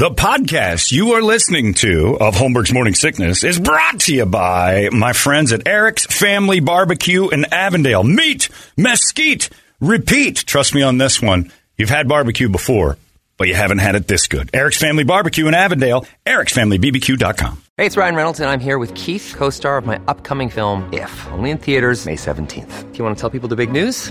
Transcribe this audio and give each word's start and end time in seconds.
The 0.00 0.08
podcast 0.08 0.92
you 0.92 1.12
are 1.12 1.20
listening 1.20 1.74
to 1.74 2.16
of 2.18 2.34
Holmberg's 2.34 2.72
Morning 2.72 2.94
Sickness 2.94 3.44
is 3.44 3.60
brought 3.60 4.00
to 4.00 4.14
you 4.14 4.24
by 4.24 4.88
my 4.90 5.12
friends 5.12 5.52
at 5.52 5.68
Eric's 5.68 6.06
Family 6.06 6.60
Barbecue 6.60 7.28
in 7.28 7.44
Avondale. 7.52 8.02
Meat, 8.02 8.48
mesquite, 8.78 9.50
repeat. 9.78 10.36
Trust 10.36 10.74
me 10.74 10.80
on 10.80 10.96
this 10.96 11.20
one. 11.20 11.52
You've 11.76 11.90
had 11.90 12.08
barbecue 12.08 12.48
before, 12.48 12.96
but 13.36 13.48
you 13.48 13.54
haven't 13.54 13.80
had 13.80 13.94
it 13.94 14.08
this 14.08 14.26
good. 14.26 14.48
Eric's 14.54 14.78
Family 14.78 15.04
Barbecue 15.04 15.46
in 15.48 15.52
Avondale, 15.52 16.06
ericsfamilybbq.com. 16.24 17.62
Hey, 17.76 17.84
it's 17.84 17.98
Ryan 17.98 18.14
Reynolds, 18.14 18.40
and 18.40 18.48
I'm 18.48 18.60
here 18.60 18.78
with 18.78 18.94
Keith, 18.94 19.34
co 19.36 19.50
star 19.50 19.76
of 19.76 19.84
my 19.84 20.00
upcoming 20.08 20.48
film, 20.48 20.88
If, 20.94 21.28
only 21.32 21.50
in 21.50 21.58
theaters, 21.58 22.06
May 22.06 22.16
17th. 22.16 22.90
Do 22.90 22.96
you 22.96 23.04
want 23.04 23.18
to 23.18 23.20
tell 23.20 23.28
people 23.28 23.50
the 23.50 23.56
big 23.56 23.70
news? 23.70 24.10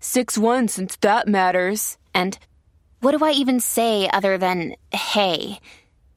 6 0.00 0.38
1 0.38 0.68
since 0.68 0.96
that 0.96 1.28
matters. 1.28 1.98
And 2.14 2.38
what 3.00 3.16
do 3.16 3.24
I 3.24 3.32
even 3.32 3.60
say 3.60 4.08
other 4.12 4.38
than 4.38 4.74
hey? 4.92 5.60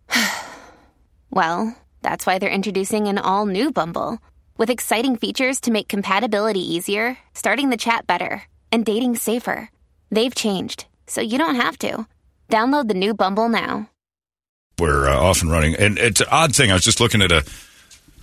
well, 1.29 1.75
that's 2.01 2.25
why 2.25 2.39
they're 2.39 2.49
introducing 2.49 3.07
an 3.07 3.17
all 3.17 3.45
new 3.45 3.71
Bumble 3.71 4.19
with 4.57 4.69
exciting 4.69 5.15
features 5.15 5.59
to 5.61 5.71
make 5.71 5.87
compatibility 5.87 6.61
easier, 6.61 7.17
starting 7.33 7.69
the 7.69 7.77
chat 7.77 8.05
better, 8.05 8.43
and 8.71 8.85
dating 8.85 9.15
safer. 9.15 9.69
They've 10.11 10.35
changed, 10.35 10.85
so 11.07 11.21
you 11.21 11.37
don't 11.37 11.55
have 11.55 11.77
to. 11.79 12.05
Download 12.49 12.87
the 12.87 12.93
new 12.93 13.13
Bumble 13.13 13.49
now. 13.49 13.89
We're 14.77 15.07
uh, 15.07 15.17
off 15.17 15.41
and 15.41 15.51
running. 15.51 15.75
And 15.75 15.97
it's 15.97 16.21
an 16.21 16.27
odd 16.31 16.55
thing. 16.55 16.71
I 16.71 16.73
was 16.73 16.83
just 16.83 16.99
looking 16.99 17.21
at 17.21 17.31
a, 17.31 17.45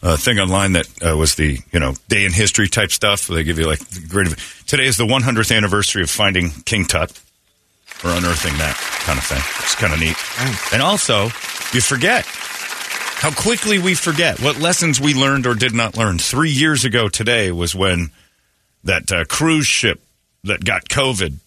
a 0.02 0.16
thing 0.16 0.38
online 0.38 0.72
that 0.72 0.88
uh, 1.04 1.16
was 1.16 1.34
the, 1.34 1.58
you 1.72 1.80
know, 1.80 1.94
day 2.08 2.24
in 2.24 2.32
history 2.32 2.68
type 2.68 2.92
stuff. 2.92 3.26
They 3.26 3.44
give 3.44 3.58
you 3.58 3.66
like 3.66 3.80
great. 4.08 4.34
Today 4.66 4.86
is 4.86 4.96
the 4.96 5.06
100th 5.06 5.54
anniversary 5.56 6.02
of 6.02 6.10
finding 6.10 6.50
King 6.64 6.84
Tut 6.84 7.10
or 8.04 8.10
unearthing 8.10 8.56
that 8.58 8.76
kind 9.04 9.18
of 9.18 9.24
thing. 9.24 9.42
It's 9.60 9.74
kind 9.74 9.92
of 9.92 10.00
neat. 10.00 10.16
And 10.72 10.82
also, 10.82 11.24
you 11.72 11.80
forget 11.80 12.24
how 13.18 13.32
quickly 13.32 13.78
we 13.78 13.94
forget 13.94 14.40
what 14.40 14.60
lessons 14.60 15.00
we 15.00 15.14
learned 15.14 15.46
or 15.46 15.54
did 15.54 15.74
not 15.74 15.96
learn. 15.96 16.18
Three 16.18 16.50
years 16.50 16.84
ago 16.84 17.08
today 17.08 17.50
was 17.50 17.74
when 17.74 18.10
that 18.84 19.10
uh, 19.10 19.24
cruise 19.24 19.66
ship 19.66 20.00
that 20.44 20.64
got 20.64 20.88
COVID 20.88 21.38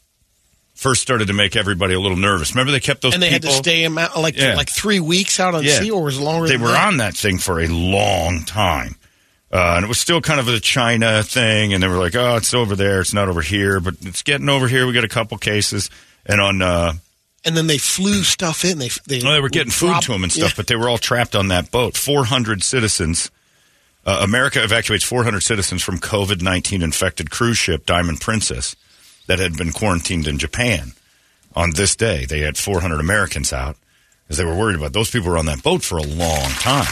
first 0.81 1.01
started 1.03 1.27
to 1.27 1.33
make 1.33 1.55
everybody 1.55 1.93
a 1.93 1.99
little 1.99 2.17
nervous. 2.17 2.51
Remember 2.53 2.71
they 2.71 2.79
kept 2.79 3.01
those 3.03 3.13
and 3.13 3.21
they 3.21 3.29
had 3.29 3.43
to 3.43 3.51
stay 3.51 3.83
him 3.83 3.97
out 3.99 4.17
like 4.19 4.35
Yeah. 4.35 4.55
like 4.55 4.69
three 4.69 4.99
weeks 4.99 5.39
out 5.39 5.53
on 5.53 5.63
Yeah. 5.63 5.79
sea, 5.79 5.91
or 5.91 6.03
was 6.03 6.19
longer? 6.19 6.47
They 6.47 6.57
were 6.57 6.69
that? 6.69 6.87
on 6.87 6.97
that 6.97 7.15
thing 7.15 7.37
for 7.37 7.59
a 7.61 7.67
long 7.67 8.43
time. 8.45 8.95
Uh, 9.53 9.73
and 9.75 9.85
it 9.85 9.87
was 9.87 9.99
still 9.99 10.21
kind 10.21 10.39
of 10.39 10.47
a 10.47 10.59
China 10.59 11.21
thing, 11.23 11.73
and 11.73 11.83
they 11.83 11.87
were 11.87 11.97
like, 11.99 12.15
"Oh, 12.15 12.35
it's 12.37 12.53
over 12.53 12.75
there. 12.75 13.01
It's 13.01 13.13
not 13.13 13.27
over 13.27 13.41
here, 13.41 13.79
but 13.79 13.95
it's 14.01 14.23
getting 14.23 14.47
over 14.49 14.67
here. 14.67 14.87
We 14.87 14.93
got 14.93 15.03
a 15.03 15.09
couple 15.09 15.37
cases." 15.37 15.89
And 16.25 16.39
on, 16.41 16.61
uh, 16.61 16.93
and 17.45 17.55
then 17.57 17.67
they 17.67 17.77
flew 17.77 18.23
stuff 18.23 18.63
in. 18.65 18.79
They 18.79 18.89
they, 19.07 19.19
they 19.19 19.39
were 19.41 19.49
getting 19.49 19.71
food 19.71 20.01
to 20.03 20.13
them 20.13 20.23
and 20.23 20.31
stuff, 20.31 20.51
Yeah. 20.51 20.53
but 20.57 20.67
they 20.67 20.75
were 20.75 20.87
all 20.89 20.97
trapped 20.97 21.35
on 21.35 21.49
that 21.49 21.69
boat. 21.69 21.95
Four 21.97 22.25
hundred 22.25 22.63
citizens. 22.63 23.29
Uh, 24.03 24.21
America 24.23 24.63
evacuates 24.63 25.03
400 25.03 25.41
citizens 25.41 25.83
from 25.83 25.99
COVID 25.99 26.41
19 26.41 26.81
infected 26.81 27.29
cruise 27.29 27.59
ship 27.59 27.85
Diamond 27.85 28.19
Princess 28.19 28.75
that 29.31 29.39
had 29.39 29.55
been 29.55 29.71
quarantined 29.71 30.27
in 30.27 30.37
Japan. 30.37 30.91
On 31.55 31.71
this 31.73 31.95
day, 31.95 32.25
they 32.25 32.39
had 32.41 32.57
400 32.57 32.99
Americans 32.99 33.53
out 33.53 33.77
as 34.29 34.35
they 34.35 34.43
were 34.43 34.57
worried 34.57 34.75
about 34.75 34.91
those 34.91 35.09
people 35.09 35.29
were 35.31 35.37
on 35.37 35.45
that 35.45 35.63
boat 35.63 35.83
for 35.83 35.97
a 35.97 36.03
long 36.03 36.49
time. 36.59 36.85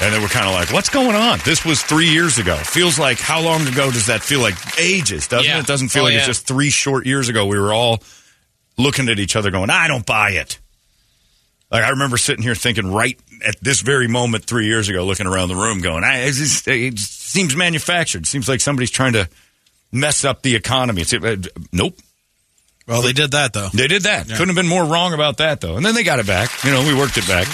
And 0.00 0.12
they 0.12 0.18
were 0.18 0.26
kind 0.26 0.46
of 0.48 0.54
like, 0.54 0.72
what's 0.72 0.88
going 0.88 1.14
on? 1.14 1.38
This 1.44 1.64
was 1.64 1.80
three 1.82 2.08
years 2.10 2.38
ago. 2.38 2.56
Feels 2.56 2.98
like, 2.98 3.18
how 3.20 3.40
long 3.40 3.64
ago 3.68 3.92
does 3.92 4.06
that 4.06 4.22
feel 4.22 4.40
like? 4.40 4.54
Ages, 4.76 5.28
doesn't 5.28 5.48
Yeah. 5.48 5.58
it? 5.58 5.60
It 5.60 5.66
doesn't 5.66 5.90
feel 5.90 6.02
Oh, 6.02 6.06
like 6.06 6.14
it's 6.14 6.26
just 6.26 6.46
three 6.48 6.70
short 6.70 7.06
years 7.06 7.28
ago. 7.28 7.46
We 7.46 7.58
were 7.60 7.72
all 7.72 8.02
looking 8.76 9.08
at 9.08 9.20
each 9.20 9.36
other 9.36 9.52
going, 9.52 9.70
I 9.70 9.86
don't 9.86 10.04
buy 10.04 10.30
it. 10.30 10.58
Like 11.70 11.84
I 11.84 11.90
remember 11.90 12.16
sitting 12.16 12.42
here 12.42 12.56
thinking 12.56 12.92
right 12.92 13.16
at 13.44 13.54
this 13.62 13.80
very 13.82 14.08
moment 14.08 14.44
three 14.44 14.66
years 14.66 14.88
ago, 14.88 15.04
looking 15.04 15.26
around 15.28 15.48
the 15.48 15.54
room, 15.56 15.80
going, 15.80 16.02
I, 16.02 16.22
it's 16.22 16.38
just, 16.38 16.66
it 16.68 16.98
seems 16.98 17.54
manufactured. 17.54 18.26
Seems 18.26 18.48
like 18.48 18.60
somebody's 18.60 18.90
trying 18.90 19.12
to 19.12 19.28
mess 19.92 20.24
up 20.24 20.42
the 20.42 20.56
economy. 20.56 21.02
It's, 21.02 21.12
uh, 21.12 21.36
nope, 21.72 21.94
Well, 22.88 23.02
they 23.02 23.12
did 23.12 23.32
that 23.32 23.52
though. 23.52 23.68
they 23.72 23.86
did 23.88 24.02
that. 24.02 24.26
Couldn't 24.26 24.48
have 24.48 24.56
been 24.56 24.66
more 24.68 24.84
wrong 24.84 25.12
about 25.14 25.36
that 25.36 25.60
though. 25.60 25.76
And 25.76 25.84
then 25.84 25.94
they 25.94 26.02
got 26.02 26.18
it 26.18 26.26
back. 26.26 26.50
You 26.64 26.70
know, 26.70 26.82
we 26.86 26.94
worked 26.94 27.18
it 27.18 27.28
back. 27.28 27.46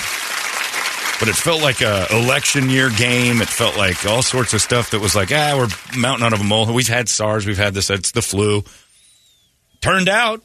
But 1.21 1.27
it 1.27 1.35
felt 1.35 1.61
like 1.61 1.81
a 1.81 2.07
election 2.13 2.71
year 2.71 2.91
game. 2.97 3.43
It 3.43 3.49
felt 3.49 3.77
like 3.77 4.07
all 4.07 4.23
sorts 4.23 4.55
of 4.55 4.61
stuff 4.61 4.93
that 4.93 5.01
was 5.01 5.17
like, 5.17 5.31
ah, 5.33 5.55
we're 5.57 5.99
mounting 6.01 6.25
out 6.25 6.33
of 6.33 6.41
a 6.41 6.45
molehill. 6.45 6.77
We've 6.77 6.87
had 6.87 7.09
SARS. 7.09 7.45
We've 7.45 7.59
had 7.59 7.75
this. 7.75 7.91
It's 7.91 8.13
the 8.13 8.23
flu. 8.23 8.63
Turned 9.81 10.09
out 10.09 10.43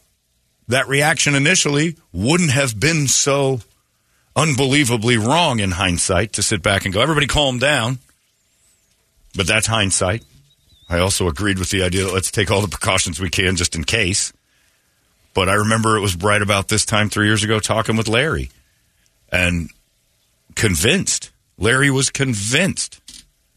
that 0.69 0.87
reaction 0.87 1.35
initially 1.35 1.95
wouldn't 2.11 2.49
have 2.49 2.79
been 2.79 3.07
so 3.07 3.59
unbelievably 4.35 5.17
wrong 5.17 5.59
in 5.59 5.69
hindsight 5.71 6.33
to 6.33 6.41
sit 6.41 6.63
back 6.63 6.85
and 6.85 6.93
go, 6.93 7.01
everybody 7.01 7.27
calm 7.27 7.59
down. 7.59 7.99
But 9.35 9.45
that's 9.45 9.67
hindsight. 9.67 10.23
I 10.89 10.99
also 10.99 11.27
agreed 11.27 11.59
with 11.59 11.69
the 11.69 11.83
idea 11.83 12.03
that 12.03 12.13
let's 12.13 12.31
take 12.31 12.51
all 12.51 12.61
the 12.61 12.67
precautions 12.67 13.19
we 13.19 13.29
can 13.29 13.55
just 13.55 13.75
in 13.75 13.83
case. 13.83 14.33
But 15.33 15.49
I 15.49 15.53
remember 15.53 15.97
it 15.97 16.01
was 16.01 16.15
right 16.15 16.41
about 16.41 16.67
this 16.67 16.85
time 16.85 17.09
three 17.09 17.25
years 17.25 17.43
ago 17.43 17.59
talking 17.59 17.95
with 17.95 18.07
Larry 18.07 18.51
and 19.31 19.69
convinced. 20.55 21.31
Larry 21.57 21.89
was 21.89 22.09
convinced. 22.09 22.99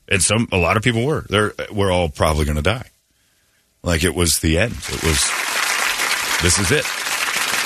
And 0.09 0.23
some 0.23 0.49
a 0.53 0.57
lot 0.57 0.77
of 0.77 0.83
people 0.83 1.05
were. 1.05 1.27
They're 1.29 1.53
we're 1.73 1.91
all 1.91 2.09
probably 2.09 2.45
gonna 2.45 2.63
die. 2.63 2.89
Like 3.83 4.05
it 4.05 4.15
was 4.15 4.39
the 4.39 4.59
end. 4.59 4.73
It 4.73 5.03
was 5.03 5.31
this 6.43 6.59
is 6.59 6.71
it. 6.71 6.85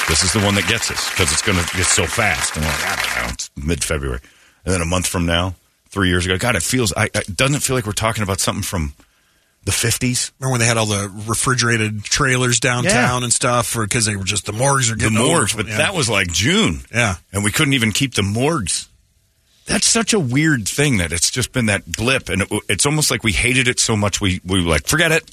This 0.09 0.25
is 0.25 0.33
the 0.33 0.41
one 0.43 0.55
that 0.55 0.67
gets 0.67 0.91
us 0.91 1.11
because 1.11 1.31
it's 1.33 1.43
gonna 1.43 1.65
get 1.77 1.87
so 1.87 2.07
fast. 2.07 2.57
And 2.57 2.65
like, 2.65 2.83
I 2.83 2.97
don't 2.97 3.27
know, 3.27 3.33
it's 3.33 3.51
mid 3.57 3.85
February. 3.85 4.21
And 4.65 4.75
then 4.75 4.81
a 4.81 4.87
month 4.87 5.07
from 5.07 5.27
now, 5.27 5.55
three 5.91 6.09
years 6.09 6.25
ago, 6.25 6.39
God, 6.39 6.57
it 6.57 6.63
feels 6.63 6.93
I 6.97 7.11
it 7.15 7.37
doesn't 7.37 7.61
feel 7.61 7.77
like 7.77 7.87
we're 7.87 7.93
talking 7.93 8.23
about 8.23 8.41
something 8.41 8.63
from 8.63 8.95
the 9.71 9.77
fifties. 9.77 10.33
Remember 10.41 10.53
when 10.53 10.61
they 10.61 10.67
had 10.67 10.77
all 10.77 10.87
the 10.87 11.11
refrigerated 11.29 12.03
trailers 12.05 12.61
downtown 12.61 13.21
Yeah. 13.21 13.25
and 13.25 13.33
stuff, 13.33 13.75
because 13.75 14.05
they 14.07 14.17
were 14.17 14.25
just 14.25 14.47
the 14.47 14.53
morgues 14.53 14.91
are 14.91 14.95
the 14.95 15.01
getting 15.09 15.19
morgues, 15.19 15.55
over- 15.55 15.63
but 15.63 15.71
yeah. 15.71 15.79
that 15.79 15.95
was 15.95 16.09
like 16.09 16.31
June. 16.33 16.81
Yeah. 16.93 17.17
And 17.33 17.45
we 17.45 17.53
couldn't 17.53 17.75
even 17.75 17.93
keep 17.93 18.15
the 18.15 18.23
morgues. 18.23 18.89
That's 19.67 19.87
such 19.87 20.13
a 20.13 20.19
weird 20.19 20.69
thing 20.69 20.97
that 20.99 21.13
it's 21.13 21.31
just 21.31 21.53
been 21.53 21.67
that 21.67 21.87
blip, 21.91 22.29
and 22.29 22.43
it, 22.43 22.49
it's 22.69 22.87
almost 22.87 23.11
like 23.11 23.23
we 23.23 23.33
hated 23.33 23.69
it 23.69 23.79
so 23.79 23.97
much 23.97 24.21
we 24.21 24.41
we 24.45 24.63
were 24.65 24.71
like 24.71 24.87
forget 24.87 25.13
it. 25.13 25.31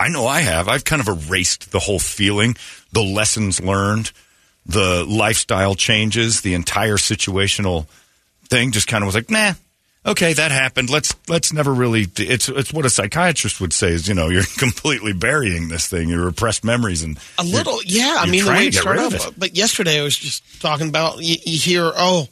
I 0.00 0.08
know 0.08 0.26
I 0.26 0.40
have. 0.40 0.68
I've 0.68 0.84
kind 0.84 1.00
of 1.06 1.08
erased 1.08 1.70
the 1.72 1.78
whole 1.80 1.98
feeling, 1.98 2.56
the 2.92 3.02
lessons 3.02 3.60
learned, 3.60 4.10
the 4.64 5.04
lifestyle 5.04 5.74
changes, 5.74 6.40
the 6.42 6.54
entire 6.54 6.96
situational 6.96 7.86
thing. 8.48 8.70
Just 8.72 8.86
kind 8.86 9.02
of 9.02 9.06
was 9.06 9.14
like, 9.14 9.30
nah. 9.30 9.54
Okay, 10.04 10.32
that 10.32 10.50
happened. 10.50 10.90
Let's 10.90 11.14
let's 11.28 11.52
never 11.52 11.72
really. 11.72 12.06
It's 12.16 12.48
it's 12.48 12.72
what 12.72 12.84
a 12.84 12.90
psychiatrist 12.90 13.60
would 13.60 13.72
say 13.72 13.88
is 13.90 14.08
you 14.08 14.14
know 14.14 14.28
you're 14.30 14.42
completely 14.58 15.12
burying 15.12 15.68
this 15.68 15.86
thing, 15.86 16.08
your 16.08 16.24
repressed 16.24 16.64
memories, 16.64 17.02
and 17.02 17.18
A 17.38 17.44
little, 17.44 17.80
yeah. 17.84 18.16
I 18.18 18.28
mean, 18.28 18.44
the 18.44 18.50
way 18.50 18.66
it 18.66 18.74
started 18.74 19.02
off. 19.02 19.14
it. 19.14 19.26
Uh, 19.26 19.30
but 19.38 19.56
yesterday, 19.56 20.00
I 20.00 20.02
was 20.02 20.16
just 20.16 20.60
talking 20.60 20.88
about 20.88 21.18
you, 21.22 21.36
you 21.46 21.58
hear, 21.58 21.90
oh, 21.94 22.26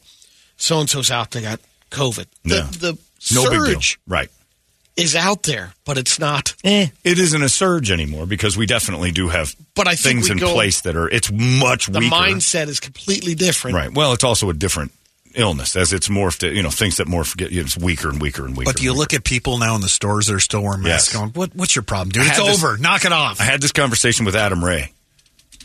so 0.56 0.80
and 0.80 0.90
so's 0.90 1.10
out. 1.12 1.30
They 1.30 1.42
got 1.42 1.60
COVID. 1.92 2.26
The, 2.44 2.54
Yeah. 2.56 2.62
the 2.72 2.98
no 3.34 3.44
surge 3.44 4.00
right? 4.08 4.30
is 4.96 5.14
out 5.14 5.44
there, 5.44 5.72
but 5.84 5.96
it's 5.96 6.18
not. 6.18 6.54
Eh. 6.64 6.88
It 7.04 7.18
isn't 7.20 7.42
a 7.42 7.48
surge 7.48 7.92
anymore 7.92 8.26
because 8.26 8.56
we 8.56 8.66
definitely 8.66 9.12
do 9.12 9.28
have 9.28 9.54
But 9.76 9.86
I 9.86 9.94
think 9.94 10.16
things 10.24 10.30
in 10.30 10.38
go- 10.38 10.52
place 10.54 10.80
that 10.80 10.96
are 10.96 11.08
it's 11.08 11.30
much 11.30 11.86
The 11.86 12.00
weaker. 12.00 12.14
mindset 12.16 12.66
is 12.68 12.80
completely 12.80 13.34
different. 13.36 13.76
right. 13.76 13.92
Well, 13.94 14.12
it's 14.12 14.24
also 14.24 14.50
a 14.50 14.54
different 14.54 14.90
illness 15.34 15.76
as 15.76 15.92
it's 15.92 16.08
morphed. 16.08 16.42
You 16.54 16.62
know, 16.62 16.70
things 16.70 16.96
that 16.98 17.06
morph 17.06 17.36
get 17.36 17.52
it's 17.52 17.76
weaker 17.76 18.08
and 18.08 18.20
weaker 18.20 18.44
and 18.46 18.56
weaker. 18.56 18.70
But 18.72 18.76
do 18.78 18.84
you 18.84 18.92
look 18.94 19.14
at 19.14 19.24
people 19.24 19.58
now 19.58 19.74
in 19.74 19.80
the 19.80 19.88
stores 19.88 20.26
that 20.28 20.34
are 20.34 20.40
still 20.40 20.62
wearing 20.62 20.82
masks? 20.82 21.12
Yes. 21.12 21.16
Going, 21.20 21.30
what? 21.32 21.54
What's 21.54 21.74
your 21.76 21.82
problem, 21.82 22.10
dude? 22.10 22.24
I 22.24 22.28
It's 22.28 22.38
this- 22.38 22.62
over. 22.64 22.76
Knock 22.78 23.04
it 23.04 23.12
off. 23.12 23.40
I 23.40 23.44
had 23.44 23.60
this 23.60 23.72
conversation 23.72 24.24
with 24.26 24.36
Adam 24.36 24.64
Ray, 24.64 24.92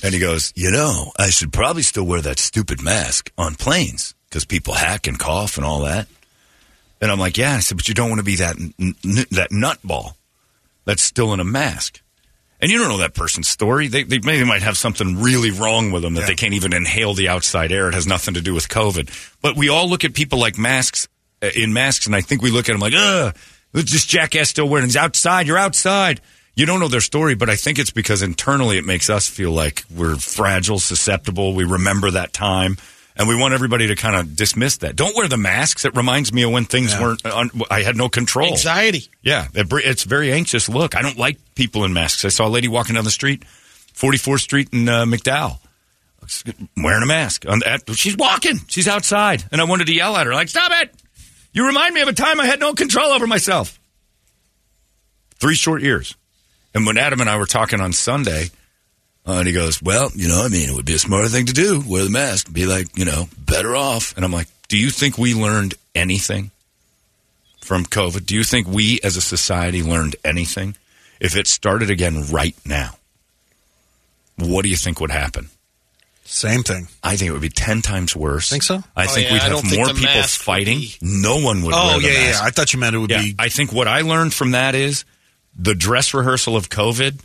and 0.04 0.14
he 0.14 0.20
goes, 0.20 0.52
"You 0.56 0.72
know, 0.72 1.12
I 1.18 1.30
should 1.30 1.52
probably 1.54 1.84
still 1.84 2.06
wear 2.06 2.22
that 2.22 2.40
stupid 2.40 2.82
mask 2.82 3.32
on 3.38 3.56
planes 3.56 4.14
because 4.30 4.46
people 4.46 4.74
hack 4.74 5.08
and 5.08 5.18
cough 5.20 5.58
and 5.58 5.66
all 5.66 5.82
that." 5.82 6.08
And 7.02 7.12
I'm 7.12 7.20
like, 7.20 7.38
"Yeah," 7.38 7.56
I 7.56 7.60
said, 7.60 7.78
"But 7.78 7.88
you 7.88 7.94
don't 7.94 8.10
want 8.10 8.20
to 8.20 8.24
be 8.24 8.38
that 8.38 8.56
n- 8.58 8.74
n- 8.80 9.26
that 9.32 9.52
nutball 9.52 10.14
that's 10.86 11.04
still 11.04 11.34
in 11.34 11.40
a 11.40 11.44
mask." 11.44 12.02
And 12.62 12.72
you 12.72 12.78
don't 12.80 12.88
know 12.88 12.98
that 13.00 13.14
person's 13.14 13.48
story. 13.48 13.88
They, 13.90 14.04
they 14.04 14.20
maybe 14.24 14.46
might 14.46 14.62
have 14.64 14.78
something 14.78 15.22
really 15.22 15.52
wrong 15.52 15.92
with 15.92 16.04
them 16.04 16.14
that 16.14 16.22
Yeah. 16.22 16.28
they 16.28 16.36
can't 16.36 16.54
even 16.54 16.74
inhale 16.74 17.14
the 17.14 17.28
outside 17.28 17.72
air. 17.72 17.90
It 17.90 17.94
has 17.94 18.08
nothing 18.08 18.34
to 18.36 18.42
do 18.42 18.54
with 18.54 18.70
COVID. 18.70 19.10
But 19.42 19.56
we 19.58 19.70
all 19.70 19.90
look 19.90 20.06
at 20.06 20.14
people 20.14 20.40
like 20.40 20.58
masks 20.58 21.08
uh, 21.44 21.50
in 21.56 21.74
masks, 21.74 22.06
and 22.06 22.16
I 22.16 22.22
think 22.22 22.42
we 22.42 22.52
look 22.52 22.70
at 22.70 22.72
them 22.72 22.80
like, 22.82 22.94
ugh, 22.96 23.36
this 23.74 24.06
jackass 24.06 24.50
still 24.50 24.70
wearing. 24.70 24.86
He's 24.88 24.96
outside. 24.96 25.48
You're 25.48 25.58
outside. 25.58 26.22
You 26.56 26.66
don't 26.66 26.80
know 26.80 26.88
their 26.88 27.02
story, 27.02 27.36
but 27.36 27.50
I 27.50 27.58
think 27.58 27.78
it's 27.78 27.92
because 27.92 28.22
internally 28.22 28.78
it 28.78 28.86
makes 28.86 29.10
us 29.10 29.28
feel 29.28 29.52
like 29.52 29.84
we're 29.94 30.16
fragile, 30.16 30.80
susceptible. 30.80 31.54
We 31.54 31.66
remember 31.66 32.10
that 32.12 32.32
time. 32.32 32.78
And 33.18 33.30
we 33.30 33.36
want 33.36 33.54
everybody 33.54 33.88
to 33.88 33.96
kind 33.96 34.16
of 34.18 34.36
dismiss 34.36 34.78
that. 34.78 34.98
Don't 34.98 35.16
wear 35.16 35.30
the 35.30 35.38
masks. 35.38 35.86
It 35.86 35.96
reminds 35.96 36.34
me 36.34 36.44
of 36.44 36.52
when 36.52 36.66
things 36.66 36.92
Yeah. 36.92 37.02
weren't. 37.02 37.26
Un- 37.26 37.50
I 37.72 37.82
had 37.82 37.96
no 37.96 38.10
control. 38.10 38.50
Anxiety. 38.52 39.08
Yeah, 39.24 39.48
it, 39.54 39.70
br- 39.70 39.80
it's 39.80 40.04
very 40.04 40.34
anxious 40.34 40.68
look. 40.68 40.96
I 40.98 41.02
don't 41.02 41.18
like 41.18 41.38
people 41.56 41.86
in 41.86 41.94
masks. 41.94 42.26
I 42.26 42.28
saw 42.30 42.46
a 42.46 42.50
lady 42.50 42.68
walking 42.68 42.96
down 42.96 43.06
the 43.06 43.12
street, 43.12 43.44
44th 43.94 44.42
Street 44.42 44.70
in 44.74 44.90
uh, 44.90 45.06
McDowell, 45.06 45.60
wearing 46.76 47.04
a 47.04 47.06
mask. 47.06 47.46
She's 47.96 48.18
walking. 48.18 48.60
She's 48.68 48.88
outside, 48.88 49.46
and 49.50 49.62
I 49.62 49.64
wanted 49.64 49.88
to 49.88 49.94
yell 49.94 50.18
at 50.18 50.26
her, 50.28 50.34
like, 50.34 50.50
"Stop 50.50 50.72
it! 50.82 50.94
You 51.54 51.66
remind 51.68 51.94
me 51.96 52.02
of 52.02 52.10
a 52.10 52.14
time 52.14 52.42
I 52.42 52.46
had 52.48 52.60
no 52.60 52.74
control 52.74 53.12
over 53.14 53.28
myself." 53.28 53.80
Three 55.40 55.56
short 55.56 55.82
years, 55.82 56.16
and 56.74 56.86
when 56.86 56.98
Adam 56.98 57.22
and 57.22 57.30
I 57.30 57.38
were 57.38 57.46
talking 57.46 57.80
on 57.80 57.94
Sunday, 57.94 58.50
Uh, 59.28 59.34
and 59.40 59.48
he 59.48 59.54
goes, 59.54 59.82
"Well, 59.82 60.12
you 60.16 60.28
know, 60.28 60.44
I 60.44 60.50
mean, 60.50 60.70
it 60.70 60.76
would 60.76 60.86
be 60.86 60.94
a 60.94 61.00
smarter 61.00 61.28
thing 61.30 61.48
to 61.48 61.54
do. 61.54 61.84
Wear 61.88 62.04
the 62.04 62.10
mask. 62.12 62.52
Be 62.54 62.66
like, 62.66 62.96
you 62.98 63.06
know, 63.06 63.28
better 63.38 63.76
off." 63.76 64.14
And 64.16 64.24
I'm 64.24 64.32
like, 64.32 64.48
"Do 64.68 64.78
you 64.78 64.90
think 64.92 65.18
we 65.18 65.34
learned 65.34 65.74
anything?" 65.96 66.52
from 67.62 67.84
COVID? 67.84 68.28
Do 68.28 68.36
you 68.36 68.44
think 68.44 68.68
we 68.68 69.00
as 69.04 69.18
a 69.18 69.22
society 69.22 69.82
learned 69.82 70.16
anything? 70.24 70.76
If 71.20 71.36
it 71.36 71.48
started 71.48 71.90
again 71.90 72.28
right 72.30 72.56
now, 72.64 72.98
what 74.38 74.62
do 74.64 74.70
you 74.70 74.76
think 74.76 75.00
would 75.00 75.10
happen? 75.10 75.50
Same 76.26 76.62
thing. 76.64 76.88
I 77.04 77.16
think 77.16 77.30
it 77.30 77.32
would 77.34 77.42
be 77.42 77.50
10 77.50 77.82
times 77.82 78.16
worse. 78.16 78.50
Think 78.50 78.62
so? 78.62 78.84
I 78.96 79.06
Oh, 79.06 79.08
think 79.08 79.28
yeah, 79.28 79.34
we'd 79.34 79.42
have 79.42 79.76
more 79.76 79.88
people 79.94 80.24
fighting. 80.24 80.80
be- 80.80 80.98
No 81.02 81.38
one 81.38 81.64
would 81.64 81.74
Oh 81.74 81.88
wear 81.88 82.00
the 82.02 82.08
yeah, 82.08 82.14
mask. 82.14 82.42
yeah. 82.42 82.48
I 82.48 82.52
thought 82.52 82.74
you 82.74 82.80
meant 82.80 82.96
it 82.96 83.00
would 83.00 83.10
Yeah, 83.12 83.22
be. 83.22 83.36
I 83.40 83.50
think 83.50 83.72
what 83.72 83.88
I 83.88 84.02
learned 84.02 84.34
from 84.36 84.52
that 84.52 84.76
is 84.76 85.04
the 85.58 85.74
dress 85.76 86.14
rehearsal 86.14 86.56
of 86.56 86.70
COVID 86.70 87.20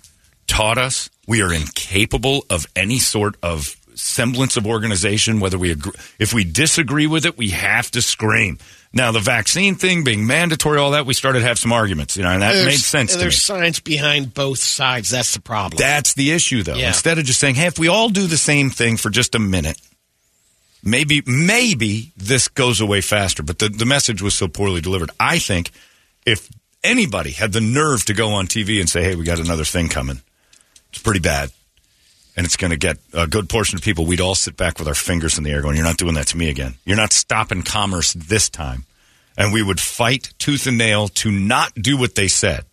taught 0.47 0.79
us 0.79 1.11
we 1.31 1.43
are 1.43 1.53
incapable 1.55 2.45
of 2.51 2.67
any 2.75 2.99
sort 2.99 3.37
of 3.41 3.77
semblance 3.95 4.57
of 4.57 4.67
organization. 4.67 5.39
Whether 5.39 5.59
we 5.59 5.71
agree, 5.71 5.93
if 6.19 6.35
we 6.35 6.43
disagree 6.43 7.07
with 7.07 7.25
it, 7.25 7.39
we 7.39 7.51
have 7.51 7.89
to 7.93 8.03
scream. 8.03 8.59
Now, 8.93 9.13
the 9.13 9.21
vaccine 9.21 9.77
thing 9.77 10.03
being 10.03 10.27
mandatory, 10.27 10.81
all 10.81 10.91
that, 10.91 11.07
we 11.07 11.15
started 11.15 11.39
to 11.39 11.47
have 11.47 11.57
some 11.61 11.73
arguments, 11.73 12.17
you 12.17 12.25
know, 12.25 12.31
and 12.31 12.43
that 12.43 12.55
There's- 12.55 12.67
made 12.67 12.81
sense 12.81 13.13
to 13.13 13.19
me. 13.19 13.23
There's 13.23 13.41
science 13.41 13.79
behind 13.79 14.35
both 14.35 14.59
sides. 14.59 15.09
That's 15.11 15.33
the 15.33 15.41
problem. 15.41 15.79
That's 15.79 16.15
the 16.15 16.33
issue, 16.33 16.65
though. 16.65 16.75
Yeah. 16.75 16.89
Instead 16.89 17.21
of 17.21 17.25
just 17.25 17.39
saying, 17.39 17.55
"Hey, 17.55 17.67
if 17.67 17.79
we 17.79 17.87
all 17.87 18.09
do 18.09 18.27
the 18.27 18.37
same 18.37 18.69
thing 18.69 18.97
for 18.97 19.09
just 19.09 19.37
a 19.37 19.39
minute, 19.39 19.79
maybe 20.83 21.23
maybe 21.27 22.11
this 22.17 22.49
goes 22.49 22.81
away 22.81 23.03
faster." 23.03 23.45
But 23.45 23.61
the 23.61 23.69
the 23.69 23.87
message 23.87 24.21
was 24.21 24.35
so 24.35 24.49
poorly 24.49 24.81
delivered. 24.81 25.11
I 25.21 25.39
think 25.39 25.71
if 26.27 26.49
anybody 26.83 27.31
had 27.31 27.53
the 27.53 27.61
nerve 27.61 28.05
to 28.07 28.15
go 28.15 28.33
on 28.33 28.49
TV 28.49 28.81
and 28.81 28.91
say, 28.91 29.05
"Hey, 29.05 29.15
we 29.15 29.23
got 29.23 29.39
another 29.39 29.65
thing 29.65 29.89
coming," 29.89 30.23
it's 30.91 31.03
pretty 31.03 31.21
bad, 31.21 31.51
and 32.37 32.45
it's 32.45 32.57
going 32.57 32.71
to 32.71 32.77
get 32.77 32.99
a 33.13 33.27
good 33.27 33.49
portion 33.49 33.77
of 33.77 33.83
people. 33.83 34.07
We'd 34.07 34.21
all 34.21 34.35
sit 34.35 34.57
back 34.57 34.79
with 34.79 34.89
our 34.89 34.95
fingers 34.95 35.39
in 35.39 35.45
the 35.45 35.51
air, 35.51 35.63
going, 35.63 35.77
"You're 35.77 35.85
not 35.85 35.97
doing 35.97 36.15
that 36.15 36.29
to 36.29 36.37
me 36.37 36.51
again. 36.51 36.75
You're 36.85 36.97
not 36.97 37.13
stopping 37.13 37.63
commerce 37.63 38.13
this 38.13 38.49
time." 38.49 38.85
And 39.37 39.53
we 39.53 39.63
would 39.63 39.81
fight 39.81 40.35
tooth 40.39 40.67
and 40.67 40.77
nail 40.77 41.09
to 41.09 41.31
not 41.31 41.75
do 41.75 41.97
what 41.97 42.15
they 42.15 42.29
said. 42.29 42.67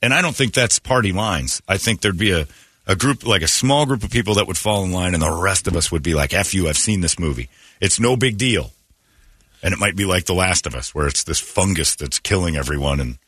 And 0.00 0.14
I 0.14 0.22
don't 0.22 0.36
think 0.36 0.54
that's 0.54 0.78
party 0.78 1.12
lines. 1.12 1.60
I 1.68 1.76
think 1.76 2.00
there'd 2.00 2.16
be 2.16 2.32
a, 2.32 2.46
a 2.86 2.94
group, 2.94 3.26
like 3.26 3.42
a 3.42 3.48
small 3.48 3.84
group 3.84 4.02
of 4.04 4.10
people 4.10 4.34
that 4.34 4.46
would 4.46 4.56
fall 4.56 4.84
in 4.84 4.92
line, 4.92 5.14
and 5.14 5.22
the 5.22 5.30
rest 5.30 5.66
of 5.66 5.76
us 5.76 5.90
would 5.90 6.02
be 6.02 6.14
like, 6.14 6.32
F 6.32 6.54
you, 6.54 6.68
I've 6.68 6.78
seen 6.78 7.00
this 7.00 7.18
movie. 7.18 7.48
It's 7.80 7.98
no 7.98 8.16
big 8.16 8.38
deal. 8.38 8.72
And 9.62 9.72
it 9.72 9.80
might 9.80 9.96
be 9.96 10.04
like 10.04 10.26
The 10.26 10.34
Last 10.34 10.66
of 10.66 10.74
Us, 10.74 10.94
where 10.94 11.08
it's 11.08 11.24
this 11.24 11.40
fungus 11.40 11.94
that's 11.96 12.18
killing 12.18 12.54
everyone. 12.54 13.00
And 13.00 13.18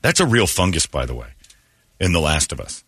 that's 0.00 0.20
a 0.20 0.26
real 0.26 0.46
fungus, 0.46 0.86
by 0.86 1.06
the 1.06 1.14
way, 1.14 1.28
in 2.00 2.12
The 2.12 2.20
Last 2.20 2.52
of 2.52 2.60
Us. 2.60 2.84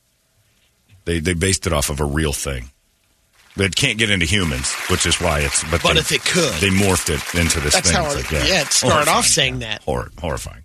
They, 1.08 1.20
they 1.20 1.32
based 1.32 1.66
it 1.66 1.72
off 1.72 1.88
of 1.88 2.00
a 2.00 2.04
real 2.04 2.34
thing. 2.34 2.68
It 3.56 3.74
can't 3.74 3.96
get 3.96 4.10
into 4.10 4.26
humans, 4.26 4.70
which 4.90 5.06
is 5.06 5.18
why 5.18 5.40
it's. 5.40 5.64
But, 5.70 5.82
But 5.82 5.94
they- 5.94 6.00
if 6.00 6.12
it 6.12 6.22
could. 6.22 6.52
they 6.60 6.68
morphed 6.68 7.08
it 7.08 7.34
into 7.40 7.60
this 7.60 7.72
That's 7.72 7.90
thing. 7.90 7.96
how 7.98 8.10
it- 8.10 8.16
like, 8.16 8.30
yeah, 8.30 8.60
it 8.60 8.66
started 8.72 9.08
off 9.10 9.24
saying 9.24 9.60
that. 9.60 9.82
Hor- 9.84 10.10
horrifying. 10.18 10.64